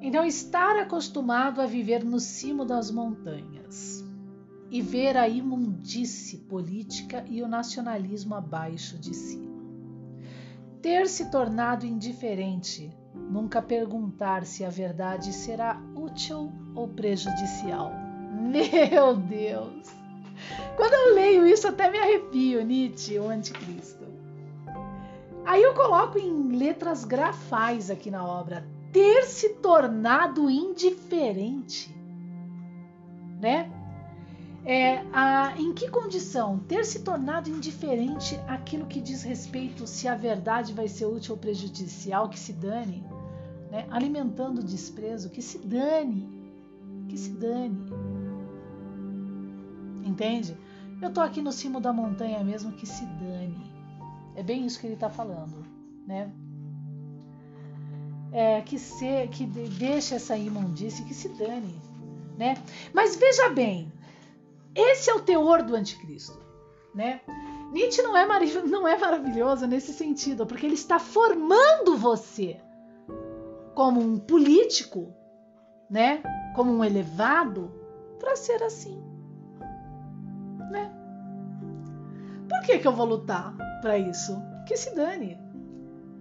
[0.00, 4.04] Então, estar acostumado a viver no cimo das montanhas
[4.70, 9.55] e ver a imundície política e o nacionalismo abaixo de si
[10.82, 17.92] ter se tornado indiferente, nunca perguntar se a verdade será útil ou prejudicial.
[18.32, 19.94] Meu Deus!
[20.76, 24.04] Quando eu leio isso, até me arrepio, Nietzsche, o anticristo.
[25.44, 31.94] Aí eu coloco em letras grafais aqui na obra, ter se tornado indiferente,
[33.40, 33.70] né?
[34.66, 36.58] É, a, em que condição?
[36.58, 41.40] Ter se tornado indiferente àquilo que diz respeito se a verdade vai ser útil ou
[41.40, 43.04] prejudicial, que se dane,
[43.70, 43.86] né?
[43.92, 46.28] alimentando o desprezo, que se dane,
[47.08, 47.78] que se dane.
[50.04, 50.56] Entende?
[51.00, 53.72] Eu tô aqui no cimo da montanha mesmo, que se dane.
[54.34, 55.64] É bem isso que ele está falando,
[56.04, 56.32] né?
[58.32, 61.80] É, que se, que deixe essa imundície, que se dane,
[62.36, 62.56] né?
[62.92, 63.92] Mas veja bem,
[64.76, 66.38] esse é o teor do anticristo,
[66.94, 67.20] né?
[67.72, 68.26] Nietzsche não é,
[68.68, 72.60] não é maravilhoso nesse sentido, porque ele está formando você
[73.74, 75.12] como um político,
[75.90, 76.22] né?
[76.54, 77.70] Como um elevado
[78.18, 79.02] para ser assim,
[80.70, 80.92] né?
[82.48, 84.36] Por que que eu vou lutar para isso?
[84.66, 85.38] Que se dane,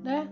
[0.03, 0.29] né?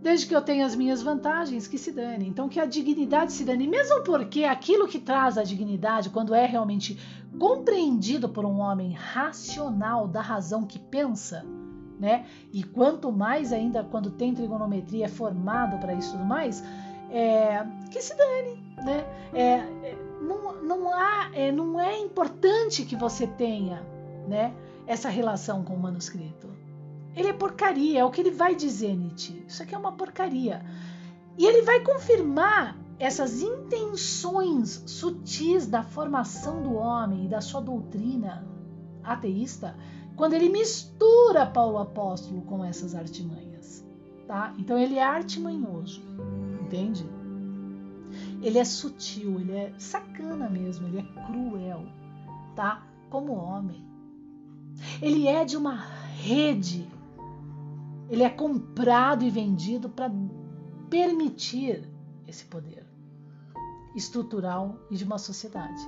[0.00, 2.28] Desde que eu tenha as minhas vantagens, que se dane.
[2.28, 3.66] Então, que a dignidade se dane.
[3.66, 6.98] Mesmo porque aquilo que traz a dignidade, quando é realmente
[7.38, 11.44] compreendido por um homem racional, da razão que pensa,
[11.98, 12.26] né?
[12.52, 16.62] E quanto mais ainda quando tem trigonometria é formado para isso tudo mais,
[17.10, 19.04] é, que se dane, né?
[19.32, 23.82] É, é, não, não, há, é, não é importante que você tenha,
[24.28, 24.54] né?
[24.86, 26.47] Essa relação com o manuscrito.
[27.18, 29.44] Ele é porcaria, é o que ele vai dizer, Nietzsche.
[29.48, 30.64] Isso aqui é uma porcaria.
[31.36, 38.46] E ele vai confirmar essas intenções sutis da formação do homem e da sua doutrina
[39.02, 39.76] ateísta
[40.14, 43.84] quando ele mistura Paulo Apóstolo com essas artimanhas,
[44.28, 44.54] tá?
[44.56, 46.00] Então ele é artimanhoso,
[46.60, 47.04] entende?
[48.40, 51.84] Ele é sutil, ele é sacana mesmo, ele é cruel,
[52.54, 52.86] tá?
[53.10, 53.84] Como homem.
[55.02, 56.97] Ele é de uma rede.
[58.08, 60.10] Ele é comprado e vendido para
[60.88, 61.88] permitir
[62.26, 62.86] esse poder
[63.94, 65.80] estrutural e de uma sociedade.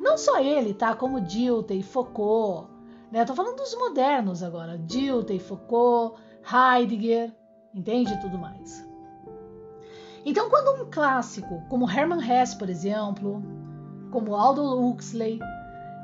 [0.00, 0.94] Não só ele, tá?
[0.94, 2.68] Como Dilthey, Foucault,
[3.10, 3.24] né?
[3.24, 4.78] Tô falando dos modernos agora.
[4.78, 7.32] Dilthey, Foucault, Heidegger,
[7.74, 8.84] entende tudo mais.
[10.24, 13.42] Então, quando um clássico, como Hermann Hesse, por exemplo,
[14.10, 15.40] como Aldo Huxley,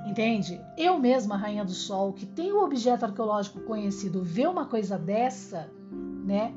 [0.09, 0.61] entende?
[0.77, 5.71] Eu mesma, Rainha do Sol, que tem o objeto arqueológico conhecido, vê uma coisa dessa,
[6.25, 6.55] né?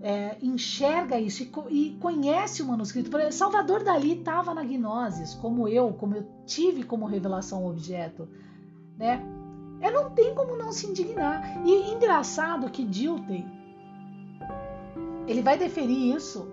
[0.00, 3.10] É, enxerga isso e, e, conhece o manuscrito.
[3.32, 8.28] Salvador Dali estava na Gnosis, como eu, como eu tive como revelação o objeto,
[8.96, 9.20] né?
[9.80, 11.66] É, não tem como não se indignar.
[11.66, 13.44] E engraçado que Dilthey,
[15.26, 16.52] ele vai deferir isso,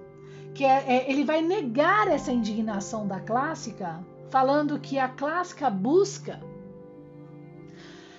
[0.55, 6.41] que é, é, ele vai negar essa indignação da clássica, falando que a clássica busca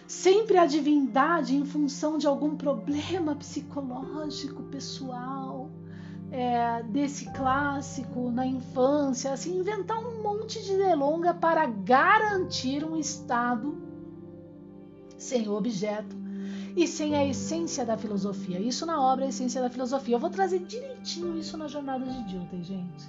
[0.07, 5.69] sempre a divindade em função de algum problema psicológico pessoal
[6.31, 13.77] é, desse clássico na infância, assim, inventar um monte de delonga para garantir um estado
[15.19, 16.15] sem o objeto
[16.77, 18.61] e sem a essência da filosofia.
[18.61, 20.15] Isso na obra A Essência da Filosofia.
[20.15, 23.05] Eu vou trazer direitinho isso na jornada de Dilton, gente,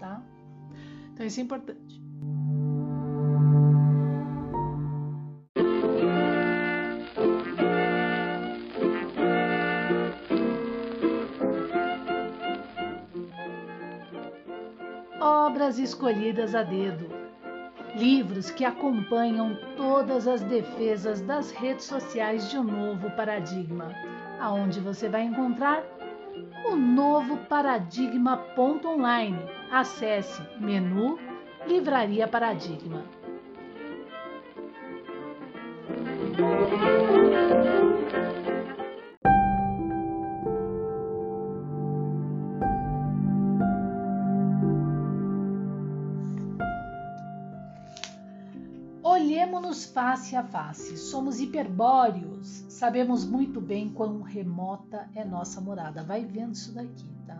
[0.00, 0.20] tá?
[1.14, 1.87] Então isso é importante.
[15.68, 17.10] Obras escolhidas a dedo
[17.94, 23.92] livros que acompanham todas as defesas das redes sociais de um novo paradigma,
[24.40, 25.84] aonde você vai encontrar
[26.64, 29.38] o novo paradigma.online.
[29.70, 31.18] Acesse menu
[31.66, 33.04] Livraria Paradigma.
[49.68, 50.96] Olhemos-nos face a face.
[50.96, 52.64] Somos hiperbóreos.
[52.70, 56.02] Sabemos muito bem quão remota é nossa morada.
[56.02, 57.38] Vai vendo isso daqui, tá?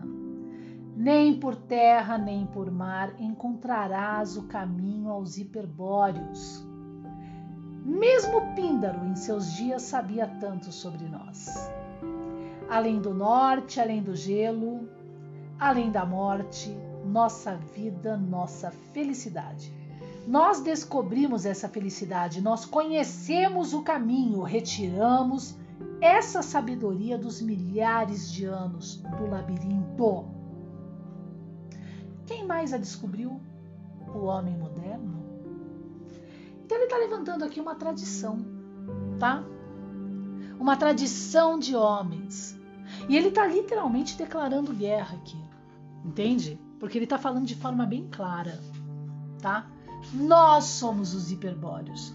[0.95, 6.63] Nem por terra, nem por mar encontrarás o caminho aos hiperbóreos.
[7.83, 11.47] Mesmo Píndaro, em seus dias, sabia tanto sobre nós.
[12.69, 14.87] Além do norte, além do gelo,
[15.57, 16.69] além da morte,
[17.03, 19.73] nossa vida, nossa felicidade.
[20.29, 25.57] Nós descobrimos essa felicidade, nós conhecemos o caminho, retiramos
[25.99, 30.27] essa sabedoria dos milhares de anos do labirinto.
[32.27, 33.41] Quem mais a descobriu?
[34.13, 35.25] O homem moderno.
[36.63, 38.45] Então ele está levantando aqui uma tradição,
[39.17, 39.43] tá?
[40.59, 42.55] Uma tradição de homens.
[43.09, 45.43] E ele está literalmente declarando guerra aqui,
[46.05, 46.59] entende?
[46.79, 48.61] Porque ele está falando de forma bem clara,
[49.41, 49.67] tá?
[50.13, 52.13] Nós somos os hiperbóreos.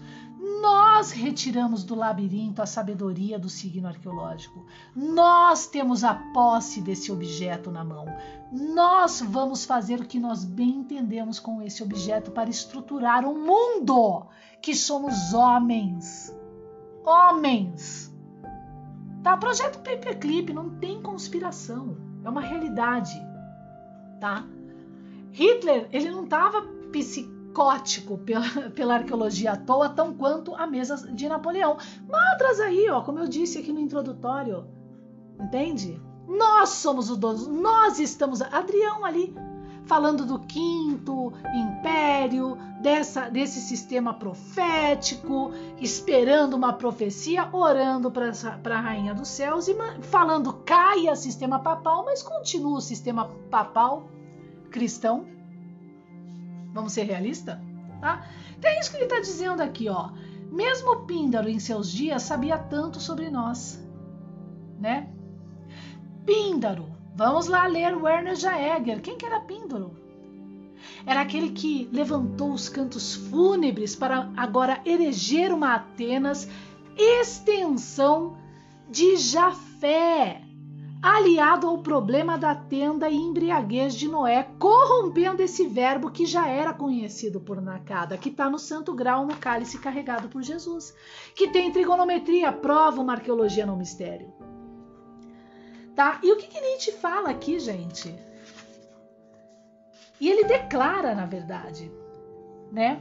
[0.61, 4.65] Nós retiramos do labirinto a sabedoria do signo arqueológico.
[4.95, 8.05] Nós temos a posse desse objeto na mão.
[8.51, 14.27] Nós vamos fazer o que nós bem entendemos com esse objeto para estruturar um mundo
[14.61, 16.35] que somos homens.
[17.03, 18.13] Homens.
[19.23, 19.37] Tá?
[19.37, 21.97] Projeto Paperclip não tem conspiração.
[22.23, 23.19] É uma realidade.
[24.19, 24.45] Tá?
[25.31, 31.11] Hitler, ele não estava psicólogo psicótico pela, pela arqueologia à toa, tão quanto a mesa
[31.13, 31.77] de Napoleão.
[32.07, 34.67] Matras aí, ó, como eu disse aqui no introdutório.
[35.39, 36.01] Entende?
[36.27, 38.41] Nós somos os donos, nós estamos.
[38.41, 39.33] Adrião ali
[39.85, 48.31] falando do quinto império, dessa, desse sistema profético, esperando uma profecia, orando para
[48.77, 54.09] a rainha dos céus e falando caia sistema papal, mas continua o sistema papal
[54.71, 55.34] cristão
[56.75, 57.57] Vamos ser realistas?
[58.01, 58.27] Tá?
[58.59, 60.09] Então é isso que ele está dizendo aqui, ó.
[60.51, 63.81] Mesmo Píndaro em seus dias sabia tanto sobre nós,
[64.77, 65.09] né?
[66.25, 66.85] Píndaro,
[67.15, 69.01] vamos lá ler Werner Jaeger.
[69.01, 69.95] Quem que era Píndaro?
[71.05, 76.47] Era aquele que levantou os cantos fúnebres para agora erigir uma Atenas
[76.97, 78.37] extensão
[78.89, 80.41] de Jafé,
[81.01, 86.73] aliado ao problema da tenda e embriaguez de Noé, corrompendo esse verbo que já era
[86.73, 90.95] conhecido por Nakada, que está no santo grau no cálice carregado por Jesus,
[91.35, 94.33] que tem trigonometria, prova uma arqueologia no mistério.
[95.95, 96.19] Tá?
[96.23, 98.13] E o que, que Nietzsche fala aqui, gente?
[100.19, 101.91] E ele declara, na verdade,
[102.71, 102.99] né?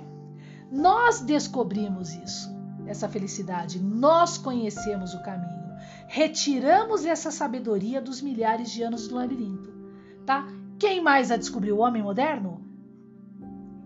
[0.70, 2.48] Nós descobrimos isso,
[2.86, 5.63] essa felicidade, nós conhecemos o caminho
[6.08, 9.72] retiramos essa sabedoria dos milhares de anos do labirinto,
[10.24, 10.46] tá?
[10.78, 11.76] Quem mais a descobriu?
[11.76, 12.62] O homem moderno?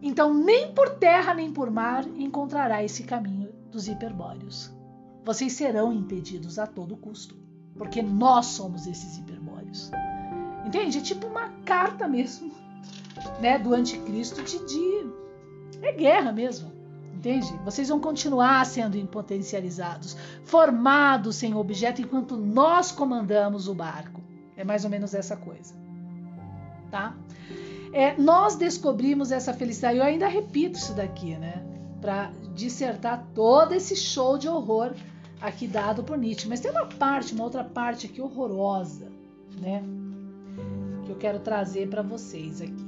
[0.01, 4.73] Então, nem por terra nem por mar encontrará esse caminho dos hiperbóreos.
[5.25, 7.37] Vocês serão impedidos a todo custo,
[7.77, 9.91] porque nós somos esses hiperbóreos.
[10.65, 10.99] Entende?
[10.99, 12.53] É tipo uma carta mesmo,
[13.41, 15.11] né, do anticristo de, de
[15.83, 16.78] É guerra mesmo.
[17.19, 17.53] Entende?
[17.65, 24.23] Vocês vão continuar sendo potencializados, formados sem objeto enquanto nós comandamos o barco.
[24.57, 25.75] É mais ou menos essa coisa.
[26.93, 27.17] Tá?
[27.93, 29.99] É, nós descobrimos essa felicidade.
[29.99, 31.61] Eu ainda repito isso daqui, né?
[32.01, 34.95] Para dissertar todo esse show de horror
[35.41, 36.49] aqui dado por Nietzsche.
[36.49, 39.11] Mas tem uma parte, uma outra parte aqui horrorosa,
[39.61, 39.83] né?
[41.05, 42.88] Que eu quero trazer para vocês aqui.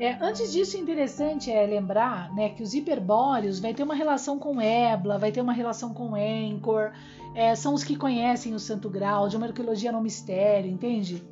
[0.00, 4.58] É, antes disso, interessante é lembrar né, que os hiperbóreos vai ter uma relação com
[4.58, 6.92] Ebla, vai ter uma relação com Encor,
[7.34, 11.22] é, são os que conhecem o Santo Grau, de uma arqueologia no mistério, entende?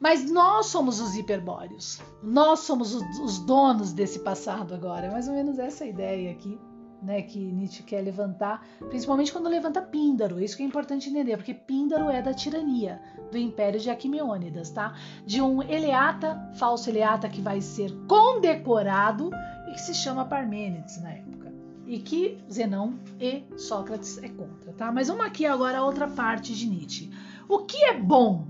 [0.00, 5.28] Mas nós somos os hiperbóreos, nós somos os, os donos desse passado agora, é mais
[5.28, 6.58] ou menos essa ideia aqui
[7.04, 10.40] né, que Nietzsche quer levantar, principalmente quando levanta Píndaro.
[10.40, 13.00] Isso que é importante entender, porque Píndaro é da tirania
[13.30, 14.94] do Império de Aquimêonidas, tá?
[15.26, 19.30] De um Eleata, falso Eleata que vai ser condecorado
[19.68, 21.52] e que se chama Parmênides na época.
[21.86, 24.90] E que Zenão e Sócrates é contra, tá?
[24.90, 27.12] Mas vamos aqui agora a outra parte de Nietzsche.
[27.46, 28.46] O que é bom?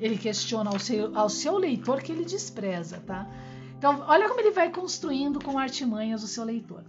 [0.00, 3.28] Ele questiona ao seu, ao seu leitor que ele despreza, tá?
[3.76, 6.84] Então, olha como ele vai construindo com artimanhas o seu leitor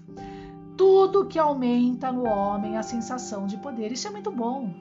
[0.77, 3.91] tudo que aumenta no homem a sensação de poder.
[3.91, 4.73] Isso é muito bom.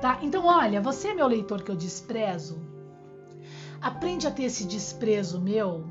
[0.00, 0.18] Tá?
[0.22, 2.58] Então, olha, você, meu leitor, que eu desprezo,
[3.80, 5.84] aprende a ter esse desprezo meu,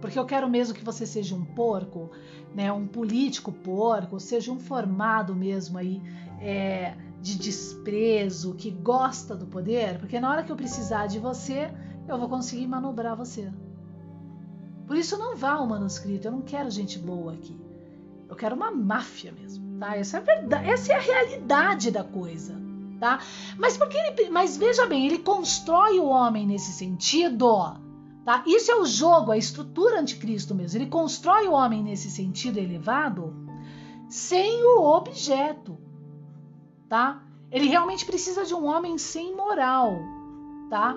[0.00, 2.10] porque eu quero mesmo que você seja um porco,
[2.54, 6.02] né, um político porco, seja um formado mesmo aí
[6.40, 11.70] é, de desprezo, que gosta do poder, porque na hora que eu precisar de você,
[12.08, 13.52] eu vou conseguir manobrar você.
[14.86, 17.71] Por isso não vá ao manuscrito, eu não quero gente boa aqui.
[18.32, 19.94] Eu quero uma máfia mesmo, tá?
[19.94, 22.58] Essa é a verdade, essa é a realidade da coisa,
[22.98, 23.20] tá?
[23.58, 27.76] Mas porque ele, mas veja bem, ele constrói o homem nesse sentido,
[28.24, 28.42] tá?
[28.46, 30.78] Isso é o jogo, a estrutura anticristo mesmo.
[30.78, 33.36] Ele constrói o homem nesse sentido elevado
[34.08, 35.76] sem o objeto,
[36.88, 37.22] tá?
[37.50, 39.92] Ele realmente precisa de um homem sem moral,
[40.70, 40.96] tá?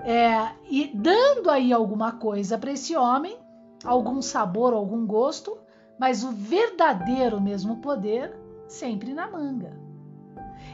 [0.00, 3.38] É, e dando aí alguma coisa para esse homem,
[3.82, 5.61] algum sabor, algum gosto,
[6.02, 8.34] mas o verdadeiro mesmo poder
[8.66, 9.72] sempre na manga.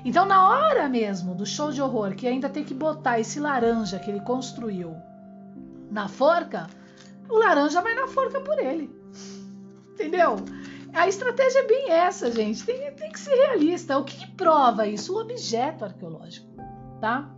[0.03, 3.99] Então, na hora mesmo do show de horror, que ainda tem que botar esse laranja
[3.99, 4.97] que ele construiu
[5.91, 6.67] na forca,
[7.29, 8.91] o laranja vai na forca por ele.
[9.93, 10.37] Entendeu?
[10.95, 12.65] A estratégia é bem essa, gente.
[12.65, 13.99] Tem, tem que ser realista.
[13.99, 15.15] O que, que prova isso?
[15.15, 16.49] O objeto arqueológico,
[17.03, 17.29] tá?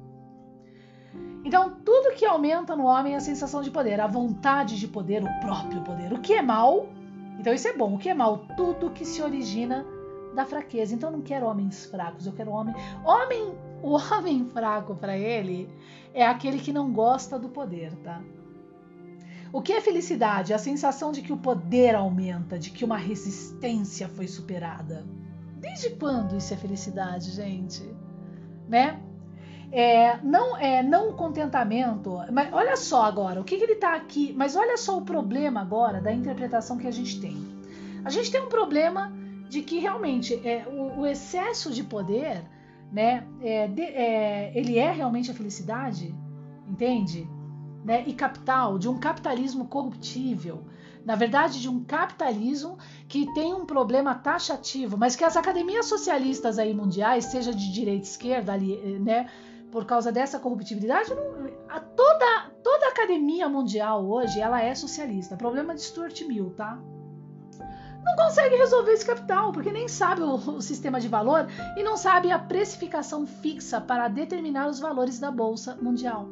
[1.45, 5.25] Então, tudo que aumenta no homem é a sensação de poder, a vontade de poder,
[5.25, 6.13] o próprio poder.
[6.13, 7.00] O que é mal
[7.41, 7.95] então isso é bom.
[7.95, 8.45] O que é mal?
[8.55, 9.87] Tudo que se origina
[10.35, 10.95] da fraqueza.
[10.95, 12.75] Então eu não quero homens fracos, eu quero homem.
[13.03, 15.67] Homem, o homem fraco para ele
[16.13, 18.23] é aquele que não gosta do poder, tá?
[19.51, 20.53] O que é felicidade?
[20.53, 25.05] A sensação de que o poder aumenta, de que uma resistência foi superada.
[25.57, 27.83] Desde quando isso é felicidade, gente?
[28.69, 29.01] Né?
[29.73, 32.19] É, não é não contentamento.
[32.33, 34.35] Mas olha só agora, o que, que ele está aqui.
[34.37, 37.37] Mas olha só o problema agora da interpretação que a gente tem.
[38.05, 39.13] A gente tem um problema
[39.49, 42.43] de que realmente é, o, o excesso de poder,
[42.93, 46.15] né, é, de, é, ele é realmente a felicidade,
[46.69, 47.29] entende?
[47.85, 50.65] Né, e capital, de um capitalismo corruptível,
[51.05, 56.59] na verdade, de um capitalismo que tem um problema taxativo, mas que as academias socialistas
[56.59, 59.29] aí mundiais, seja de direita e esquerda, ali, né,
[59.71, 65.37] por causa dessa corruptibilidade, não, a toda, toda a academia mundial hoje ela é socialista.
[65.37, 66.79] Problema de Stuart Mill, tá?
[68.05, 71.47] Não consegue resolver esse capital, porque nem sabe o, o sistema de valor
[71.77, 76.29] e não sabe a precificação fixa para determinar os valores da Bolsa Mundial.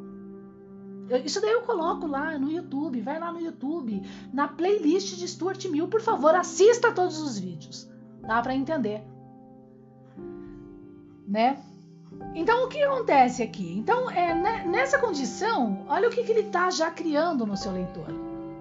[1.08, 5.28] Eu, isso daí eu coloco lá no YouTube, vai lá no YouTube, na playlist de
[5.28, 7.88] Stuart Mill, por favor, assista todos os vídeos,
[8.22, 9.02] dá para entender,
[11.26, 11.62] né?
[12.34, 13.76] Então, o que acontece aqui?
[13.78, 17.72] Então, é, né, nessa condição, olha o que, que ele está já criando no seu
[17.72, 18.06] leitor.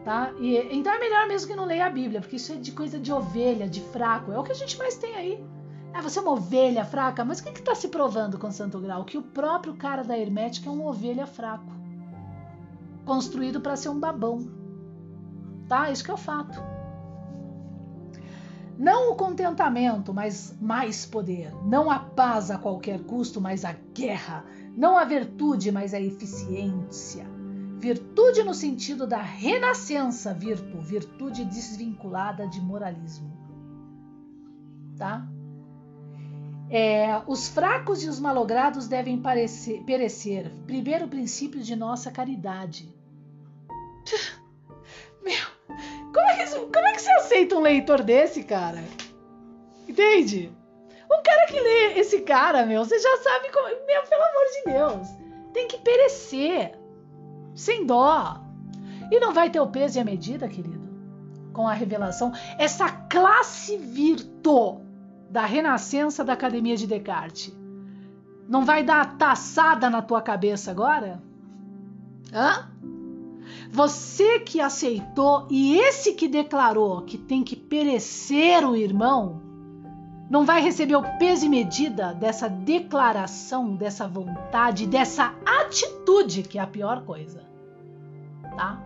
[0.03, 0.31] Tá?
[0.39, 2.97] E, então é melhor mesmo que não leia a Bíblia, porque isso é de coisa
[2.97, 4.31] de ovelha, de fraco.
[4.31, 5.43] É o que a gente mais tem aí.
[5.93, 9.03] Ah, você é uma ovelha fraca, mas o que está se provando com Santo Grau?
[9.03, 11.71] Que o próprio cara da Hermética é uma ovelha fraco,
[13.05, 14.47] construído para ser um babão.
[15.67, 15.91] Tá?
[15.91, 16.76] Isso que é o fato.
[18.77, 21.51] Não o contentamento, mas mais poder.
[21.65, 24.45] Não a paz a qualquer custo, mas a guerra.
[24.75, 27.25] Não a virtude, mas a eficiência.
[27.79, 33.31] Virtude no sentido da renascença, virtu, virtude desvinculada de moralismo.
[34.95, 35.27] Tá?
[36.69, 40.51] É, os fracos e os malogrados devem parecer, perecer.
[40.65, 42.93] Primeiro princípio de nossa caridade.
[46.53, 48.83] Que, como é que você aceita um leitor desse, cara?
[49.87, 50.51] Entende?
[51.05, 53.67] Um cara que lê esse cara, meu, você já sabe como.
[53.67, 55.07] Meu, pelo amor de Deus.
[55.53, 56.77] Tem que perecer.
[57.55, 58.41] Sem dó.
[59.11, 60.87] E não vai ter o peso e a medida, querido?
[61.53, 62.33] Com a revelação.
[62.59, 64.85] Essa classe virtuosa
[65.29, 67.55] da renascença da Academia de Descartes.
[68.47, 71.21] Não vai dar taçada na tua cabeça agora?
[72.33, 72.69] Hã?
[73.71, 79.41] Você que aceitou e esse que declarou que tem que perecer o irmão,
[80.29, 86.61] não vai receber o peso e medida dessa declaração, dessa vontade, dessa atitude, que é
[86.61, 87.45] a pior coisa.
[88.55, 88.83] Tá?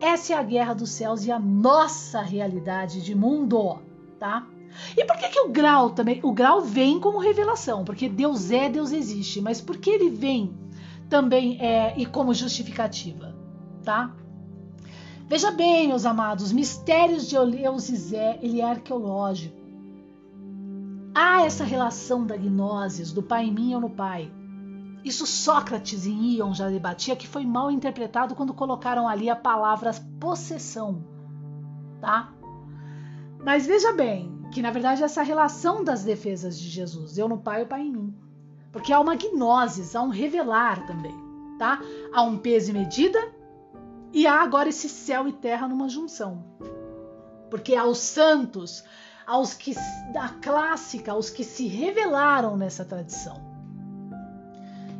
[0.00, 3.78] Essa é a guerra dos céus e a nossa realidade de mundo,
[4.18, 4.44] tá?
[4.96, 6.18] E por que, que o grau também?
[6.22, 10.52] O grau vem como revelação, porque Deus é, Deus existe, mas por que ele vem
[11.12, 13.36] também é, e como justificativa,
[13.84, 14.16] tá?
[15.28, 17.36] Veja bem, meus amados, mistérios de
[17.94, 19.54] Zé, ele é arqueológico.
[21.14, 24.32] Há essa relação da gnosis, do pai em mim ou no pai.
[25.04, 29.92] Isso Sócrates em Ion já debatia que foi mal interpretado quando colocaram ali a palavra
[30.18, 31.04] possessão,
[32.00, 32.32] tá?
[33.44, 37.36] Mas veja bem, que na verdade é essa relação das defesas de Jesus, eu no
[37.36, 38.14] Pai o Pai em mim.
[38.72, 41.14] Porque há uma gnosis, há um revelar também,
[41.58, 41.78] tá?
[42.12, 43.20] Há um peso e medida
[44.12, 46.44] e há agora esse céu e terra numa junção.
[47.50, 48.82] Porque há os santos,
[49.26, 49.74] aos que
[50.12, 53.40] da clássica, aos que se revelaram nessa tradição.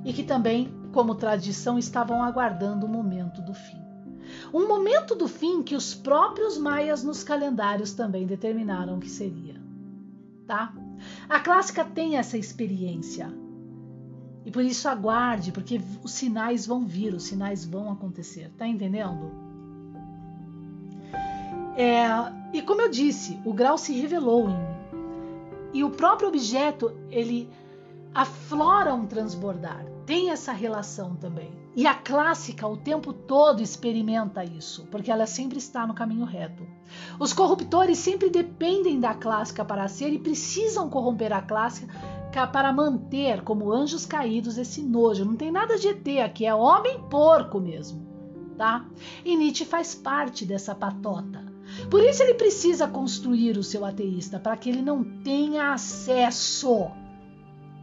[0.05, 3.83] E que também, como tradição, estavam aguardando o momento do fim.
[4.53, 9.61] Um momento do fim que os próprios maias nos calendários também determinaram que seria.
[10.47, 10.75] Tá?
[11.29, 13.42] A clássica tem essa experiência.
[14.45, 18.51] E por isso aguarde, porque os sinais vão vir, os sinais vão acontecer.
[18.59, 19.31] Tá entendendo?
[21.77, 22.07] É,
[22.53, 24.83] e como eu disse, o grau se revelou em mim.
[25.73, 27.49] E o próprio objeto, ele
[28.15, 29.87] aflora um transbordar.
[30.05, 31.51] Tem essa relação também.
[31.75, 36.67] E a clássica o tempo todo experimenta isso, porque ela sempre está no caminho reto.
[37.19, 41.89] Os corruptores sempre dependem da clássica para ser e precisam corromper a clássica
[42.53, 45.25] para manter, como anjos caídos, esse nojo.
[45.25, 48.07] Não tem nada de ET aqui, é homem porco mesmo,
[48.57, 48.87] tá?
[49.25, 51.45] E Nietzsche faz parte dessa patota.
[51.91, 56.91] Por isso ele precisa construir o seu ateísta, para que ele não tenha acesso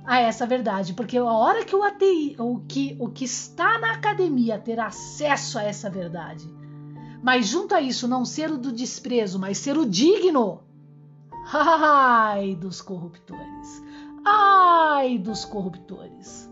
[0.05, 3.91] a essa verdade, porque a hora que o ATI, o que, o que está na
[3.91, 6.49] academia ter acesso a essa verdade,
[7.21, 10.61] mas junto a isso não ser o do desprezo, mas ser o digno,
[11.53, 13.83] ai dos corruptores,
[14.25, 16.49] ai dos corruptores.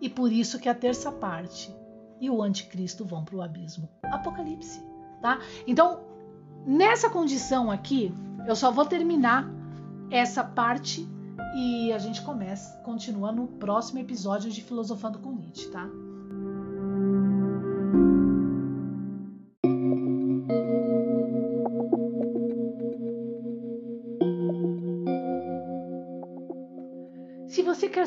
[0.00, 1.74] E por isso que a terça parte
[2.20, 3.88] e o anticristo vão para o abismo.
[4.02, 4.80] Apocalipse,
[5.20, 5.38] tá?
[5.66, 6.00] Então,
[6.66, 8.12] nessa condição aqui,
[8.46, 9.48] eu só vou terminar
[10.10, 11.08] essa parte
[11.56, 15.88] e a gente começa, continua no próximo episódio de Filosofando com Nietzsche, tá?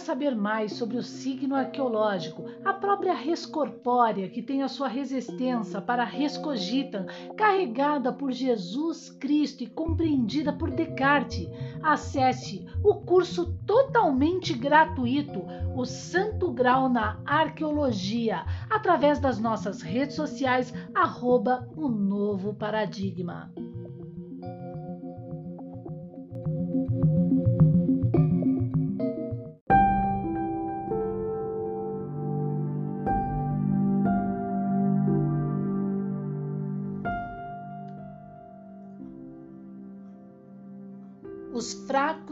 [0.07, 5.81] Saber mais sobre o signo arqueológico, a própria res corpórea que tem a sua resistência
[5.81, 6.07] para
[6.41, 7.05] cogitam,
[7.35, 11.49] carregada por Jesus Cristo e compreendida por Descartes,
[11.83, 15.43] acesse o curso totalmente gratuito,
[15.75, 23.51] o Santo Grau na Arqueologia, através das nossas redes sociais, arroba o Novo Paradigma.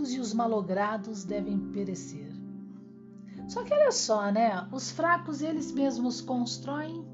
[0.05, 2.31] Fracos e os malogrados devem perecer.
[3.47, 4.67] Só que olha só, né?
[4.71, 7.05] Os fracos eles mesmos constroem,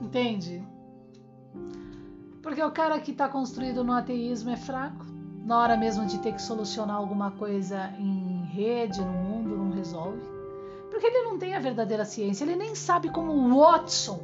[0.00, 0.62] entende?
[2.42, 5.04] Porque o cara que está construído no ateísmo é fraco.
[5.44, 10.20] Na hora mesmo de ter que solucionar alguma coisa em rede, no mundo, não resolve.
[10.90, 14.20] Porque ele não tem a verdadeira ciência, ele nem sabe como Watson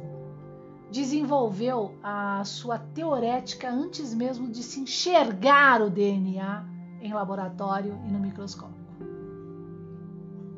[0.91, 6.72] desenvolveu a sua teorética antes mesmo de se enxergar o DNA
[7.03, 8.81] em laboratório e no microscópio.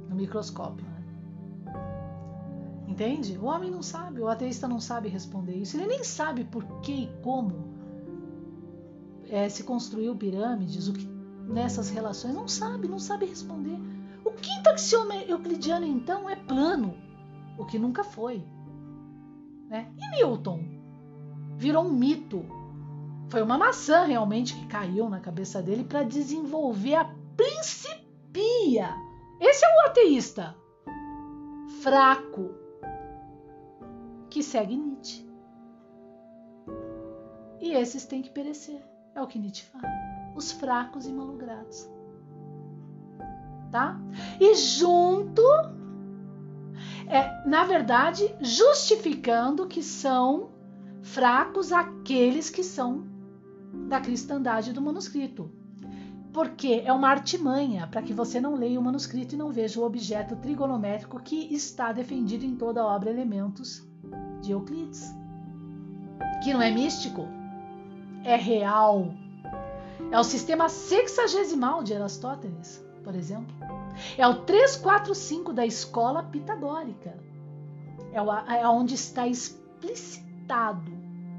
[0.08, 1.04] No microscópio, né?
[2.88, 3.38] Entende?
[3.38, 5.76] O homem não sabe, o ateísta não sabe responder isso.
[5.76, 7.76] Ele nem sabe por que e como
[9.28, 11.06] é, se construiu pirâmides, o que
[11.48, 12.34] nessas relações.
[12.34, 13.78] Não sabe, não sabe responder.
[14.24, 16.96] O quinto axioma euclidiano, então, é plano,
[17.58, 18.44] o que nunca foi.
[19.68, 19.92] Né?
[19.98, 20.76] E Newton?
[21.58, 22.46] virou um mito.
[23.30, 28.90] Foi uma maçã realmente que caiu na cabeça dele para desenvolver a principia.
[29.40, 30.56] Esse é o ateísta
[31.82, 32.56] fraco
[34.30, 35.26] que segue Nietzsche.
[37.60, 38.82] E esses têm que perecer.
[39.14, 39.88] É o que Nietzsche fala.
[40.36, 41.90] Os fracos e malogrados.
[43.72, 44.00] Tá?
[44.40, 45.42] E junto,
[47.08, 50.50] é, na verdade, justificando que são
[51.02, 53.15] fracos aqueles que são
[53.88, 55.52] da cristandade do manuscrito.
[56.34, 59.86] Porque é uma artimanha para que você não leia o manuscrito e não veja o
[59.86, 63.88] objeto trigonométrico que está defendido em toda a obra Elementos
[64.42, 65.14] de Euclides.
[66.44, 67.26] Que não é místico,
[68.24, 69.14] é real.
[70.12, 73.56] É o sistema sexagesimal de Aristóteles, por exemplo.
[74.18, 77.18] É o 345 da escola pitagórica.
[78.12, 80.92] É, é onde está explicitado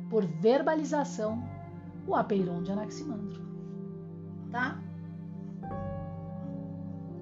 [0.09, 1.43] por verbalização
[2.07, 3.43] o apeiron de Anaximandro.
[4.51, 4.81] Tá?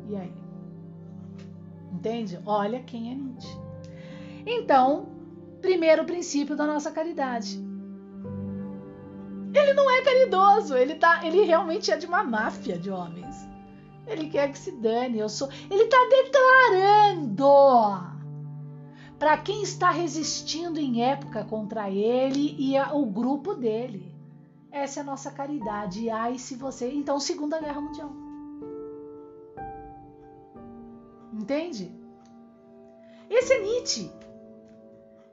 [0.09, 0.33] E aí?
[1.93, 2.39] Entende?
[2.45, 3.59] Olha quem é Nietzsche.
[4.47, 5.09] Então,
[5.61, 7.59] primeiro princípio da nossa caridade.
[9.55, 13.49] Ele não é caridoso, ele tá, ele realmente é de uma máfia de homens.
[14.07, 15.49] Ele quer que se dane, eu sou.
[15.71, 17.47] Ele está declarando
[19.19, 24.14] para quem está resistindo em época contra ele e o grupo dele.
[24.75, 26.11] Essa é a nossa caridade.
[26.11, 26.91] Ai, se você.
[26.93, 28.11] Então, Segunda Guerra Mundial.
[31.33, 31.95] Entende?
[33.31, 34.11] Esse é Nietzsche.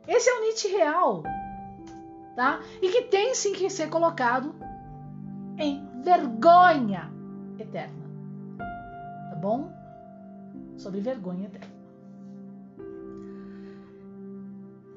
[0.07, 1.23] Esse é o Nietzsche real.
[2.35, 2.59] Tá?
[2.83, 4.53] E que tem sim que ser colocado
[5.57, 7.11] em vergonha
[7.57, 8.05] eterna.
[9.31, 9.71] Tá bom?
[10.77, 11.70] Sobre vergonha eterna.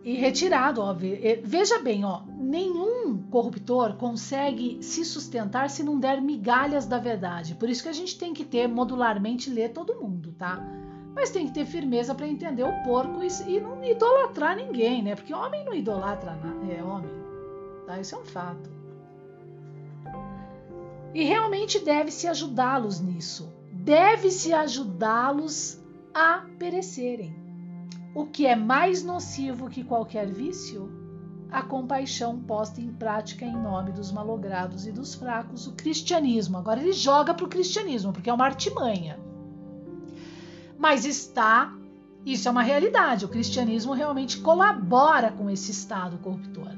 [0.05, 1.19] E retirado, óbvio.
[1.43, 7.55] Veja bem, ó, nenhum corruptor consegue se sustentar se não der migalhas da verdade.
[7.55, 10.63] Por isso que a gente tem que ter modularmente ler todo mundo, tá?
[11.15, 15.15] Mas tem que ter firmeza para entender o porco e, e, não idolatrar ninguém, né?
[15.15, 16.39] Porque homem não idolatra
[16.69, 17.11] é homem,
[17.87, 17.99] tá?
[17.99, 18.71] Isso é um fato.
[21.15, 23.51] E realmente deve-se ajudá-los nisso.
[23.73, 25.81] Deve-se ajudá-los
[26.13, 27.44] a perecerem
[28.15, 30.91] o que é mais nocivo que qualquer vício?
[31.51, 36.57] A compaixão posta em prática em nome dos malogrados e dos fracos, o cristianismo.
[36.57, 39.19] Agora ele joga para o cristianismo, porque é uma artimanha.
[40.79, 41.77] Mas está,
[42.25, 46.73] isso é uma realidade, o cristianismo realmente colabora com esse estado corruptor.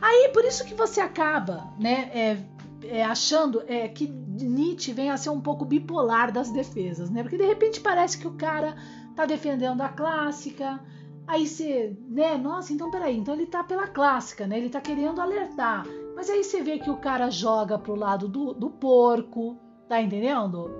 [0.00, 2.38] Aí, por isso que você acaba né, é,
[2.84, 7.22] é, achando é, que Nietzsche vem a ser um pouco bipolar das defesas, né?
[7.22, 8.76] Porque de repente parece que o cara
[9.14, 10.80] tá defendendo a clássica.
[11.26, 12.36] Aí você, né?
[12.36, 14.58] Nossa, então peraí, então ele tá pela clássica, né?
[14.58, 15.86] Ele tá querendo alertar.
[16.14, 19.58] Mas aí você vê que o cara joga pro lado do, do porco,
[19.88, 20.70] tá entendendo?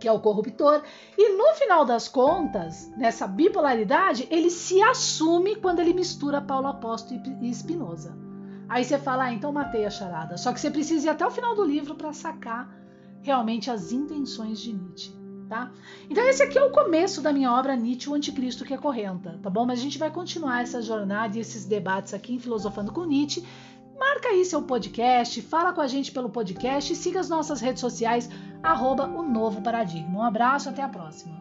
[0.00, 0.82] Que é o corruptor.
[1.16, 7.20] E no final das contas, nessa bipolaridade, ele se assume quando ele mistura Paulo Apóstolo
[7.42, 8.27] e Spinoza.
[8.68, 10.36] Aí você fala, ah, então matei a charada.
[10.36, 12.68] Só que você precisa ir até o final do livro para sacar
[13.22, 15.72] realmente as intenções de Nietzsche tá?
[16.08, 19.50] Então esse aqui é o começo da minha obra Nietzsche, o Anticristo que acorrenta, tá
[19.50, 19.64] bom?
[19.64, 23.44] Mas a gente vai continuar essa jornada e esses debates aqui em Filosofando com Nietzsche.
[23.98, 27.80] Marca aí seu podcast, fala com a gente pelo podcast e siga as nossas redes
[27.80, 28.30] sociais,
[28.62, 30.20] arroba o Novo Paradigma.
[30.20, 31.36] Um abraço, até a próxima.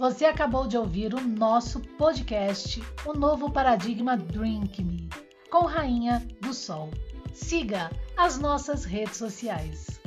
[0.00, 5.10] Você acabou de ouvir o nosso podcast, O Novo Paradigma Drink Me,
[5.50, 6.88] com Rainha do Sol.
[7.34, 9.99] Siga as nossas redes sociais.